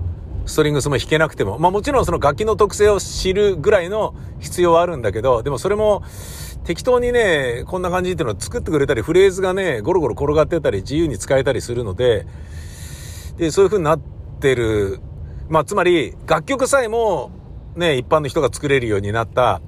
[0.46, 6.02] ストリングスも弾けなくても、まあもちろんその楽器の特性を知るぐらいの必要はあるんだけど、でもそれも
[6.64, 12.26] 適当にね、こんな感じっていうのを作ってくれたり、フレーズがね、ゴロゴロ転がってたり、自由に使えたりするので、
[13.38, 14.00] で、そういう風になっ
[14.40, 15.00] てる。
[15.50, 17.32] まあつまり、楽曲さえも
[17.78, 19.62] ね、一般の人が作れるようになった、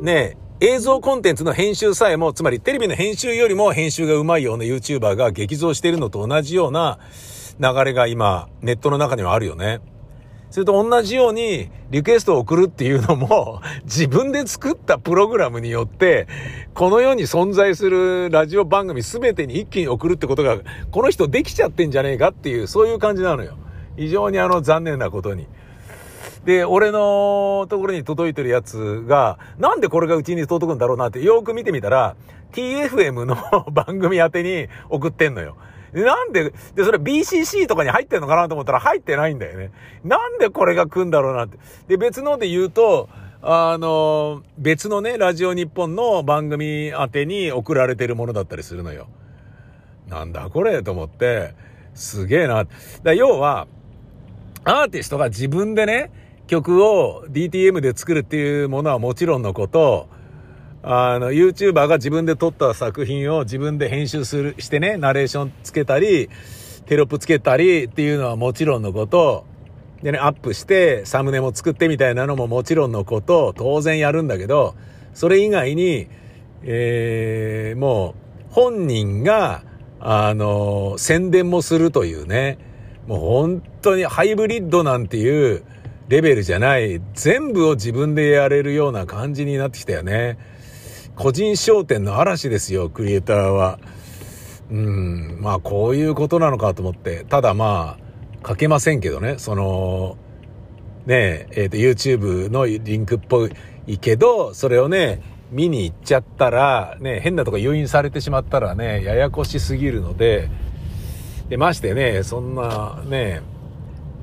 [0.00, 6.98] ね、映像コンテンツの編集さえも、つまりテレビの編集よりも編集がうまいような YouTuber が激増しているのと同じような
[7.60, 9.80] 流れが今、ネットの中にはあるよね。
[10.54, 16.28] それと同じようにリクエストを送るっていうのも 自分で作ったプログラムによって
[16.74, 20.58] この世に存在するラジオ番組全てに一気に送るってことが
[20.92, 23.54] この人できちゃってんじゃねえかっていうそういう感じなのよ。
[23.96, 25.48] 非常にあの残念なことに。
[26.44, 32.14] で、俺のところに届いてるやつが、なんでこれがうちに届くんだろうなってよく見てみたら、
[32.52, 33.36] TFM の
[33.72, 35.56] 番組宛てに送ってんのよ。
[36.02, 39.70] なんで、で、それ BCC とかに入ってんのかなと思ったら入ってないんだよね。
[40.04, 41.58] なんでこれが来んだろうなって。
[41.88, 43.08] で、別ので言うと、
[43.42, 49.06] あの、別のね、ラジオ日本の番組宛てに送られてるものだったりするのよ。
[50.08, 51.54] なんだこれと思って、
[51.94, 52.66] すげえな。
[53.02, 53.68] だ要は、
[54.64, 56.10] アーティストが自分でね、
[56.46, 60.08] 曲を DTM で作るっていうものはもちろんのこと、
[60.86, 66.28] あの、YouTuber が自分で撮った作品を自分で編集する、してね、ナレーションつけたり、
[66.84, 69.46] テロップつけたりっていうのはもちろんのこと、
[70.02, 74.74] でね、アップして、サムネも作ってみたいなのももちろんのこと、当然やるんだけど、
[75.14, 76.08] それ以外に、
[76.64, 78.14] えー、も
[78.50, 79.62] う、本人が、
[80.00, 82.58] あの、宣伝もするというね、
[83.06, 85.64] もう本当にハイブリッドなんていう
[86.08, 90.36] レベルじゃない、全部を自分でやれるような感じになってきたよね。
[91.16, 93.78] 個人商店の嵐ですよ、クリエイターは。
[94.70, 97.24] うん、まあこういうことなのかと思って。
[97.28, 100.16] ただまあ、書けませんけどね、その、
[101.06, 103.48] ねえ、えっ、と、YouTube のリンクっぽ
[103.86, 110.50] いけど、それをね、見に行っちゃったら、ね、変なとこ誘引されてしまったらね、ややこしすぎるので、
[111.48, 113.42] で、ましてね、そんなね、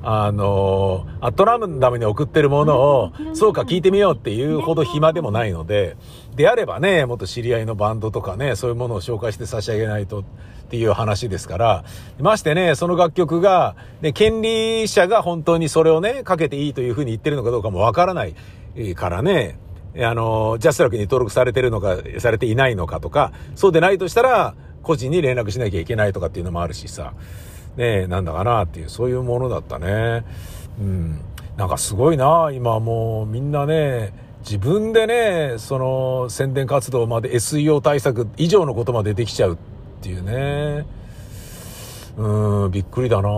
[0.02, 5.96] あの、アットランダムに送ってるものを、そうか聞いてみようっていうほど暇でもないので、
[6.34, 10.24] であればね、もっと知り合いのバンドとかね、そういうものを紹介して差し上げないとっ
[10.70, 11.84] ていう話ですから、
[12.18, 18.34] ましてね、その楽曲が、ね、権利者が本当にそれをね、かけていいというふうに言ってるのかどうかもわからない
[18.94, 19.58] からね、
[19.98, 27.12] あの、ジャスラックに登録されてるのか、されていないのかとか、そうでないとしたら、個人に連絡しなきゃいけないとかっていうのもあるしさ、
[27.76, 30.24] ね、なんだかなっていう、そういうものだったね。
[30.80, 31.20] うん。
[31.56, 39.56] なんかすごいな、今もうみんなね、自分でね、その宣伝活動まで SEO 対策以上のことまでできちゃうっ
[40.02, 40.84] ていうね。
[42.16, 43.28] うん、びっくりだな。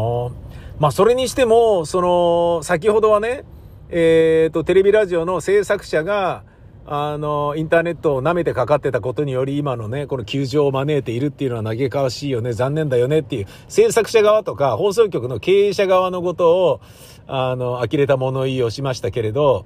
[0.79, 3.45] まあそれにしても、その、先ほどはね、
[3.91, 6.43] えっ、と、テレビラジオの制作者が、
[6.87, 16.81] あの、インターネットを舐めてかかってたことにより、今のね、この窮状を招いているっていうのは嘆かわしいよね、残念だよねっていう、制作者側とか、放送局の経営者側のことを、
[17.27, 19.65] あの、呆れた物言いをしましたけれど、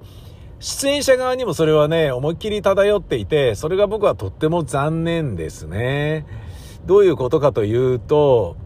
[0.59, 6.25] 出演者側にもそれはね、思いっきり漂っていて、それが僕はとっても残念ですね。
[6.85, 8.57] どういうことかというと、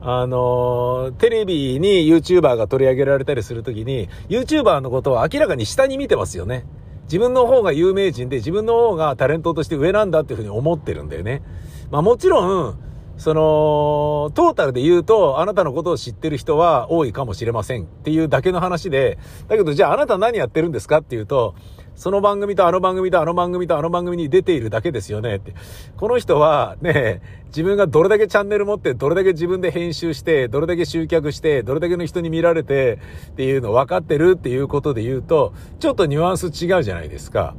[0.00, 6.64] あの、テレビに YouTuber が取り上げられたりするときに、YouTuber のことを明らかに下に見てますよね。
[7.04, 11.42] 自分の方が有名人で自分の方がタレントとして上なんだっていうふうに思ってるんだよね。
[11.90, 12.78] まあもちろん、
[13.20, 21.54] その、トータルで言うと、あなたのことを知ってる人は多いかもしれませんっていうだけの話で、だけどじゃああなた何やってるんですかっていうと、
[21.96, 25.52] その番組とあの番組とあの番組とあの番組に出ているだけですよねって。
[25.98, 33.00] この人はね、自分がどれだけチャンネル持って、どれだけ自分で編集して、どれだけ集客して、どれだけの人に見られて
[33.32, 37.54] っていうの分かってるっていうことで言うと、ちょっとニュアンス違うじゃないですか。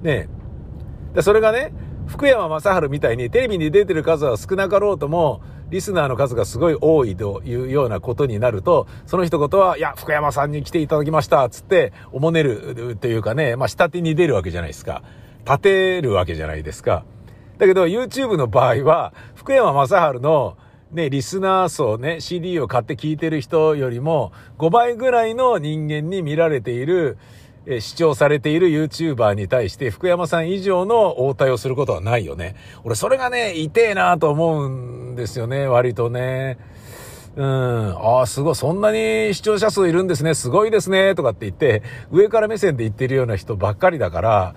[0.00, 0.30] ね
[1.20, 1.74] それがね、
[2.06, 15.02] 福山雅治みたいにテレビに出てる数は少なかろうとも、リスナーの数がすごい多いというようなことになると、その一言は、いや、福山さんに来ていただきました、つって、おもねるというかね、まあ、下手に出るわけじゃないですか。
[15.46, 17.04] 立てるわけじゃないですか。
[17.58, 20.56] だけど、YouTube の場合は、福山雅治の、
[20.92, 27.18] ね、リスナー層ね、CD を買って聞いてる人よりも、5倍ぐらいの人間に見られている、
[27.66, 32.56] え視聴されている YouTuber に対して福山さん以上の応対をすることはないよね。
[32.84, 36.58] 俺それがね、痛えなと思うんですよね、割とね。
[37.36, 37.96] うん。
[37.96, 38.54] ああ、すごい。
[38.54, 40.34] そんなに視聴者数いるんですね。
[40.34, 41.14] すごいですね。
[41.14, 44.54] とかって言って、上から目線で言ってるような人ばっかりだから、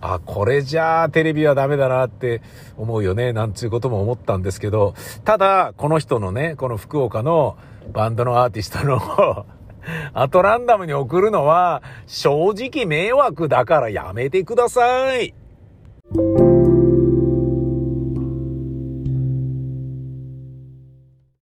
[0.00, 2.40] あ、これじゃあテレビはダメだなって
[2.76, 3.32] 思うよね。
[3.32, 4.94] なんつうことも思ったんですけど、
[5.24, 7.56] ただ、この人のね、この福岡の
[7.92, 9.46] バンドのアーティストの
[10.14, 15.34] アトランダムに送るのは正直迷惑だからやめてください。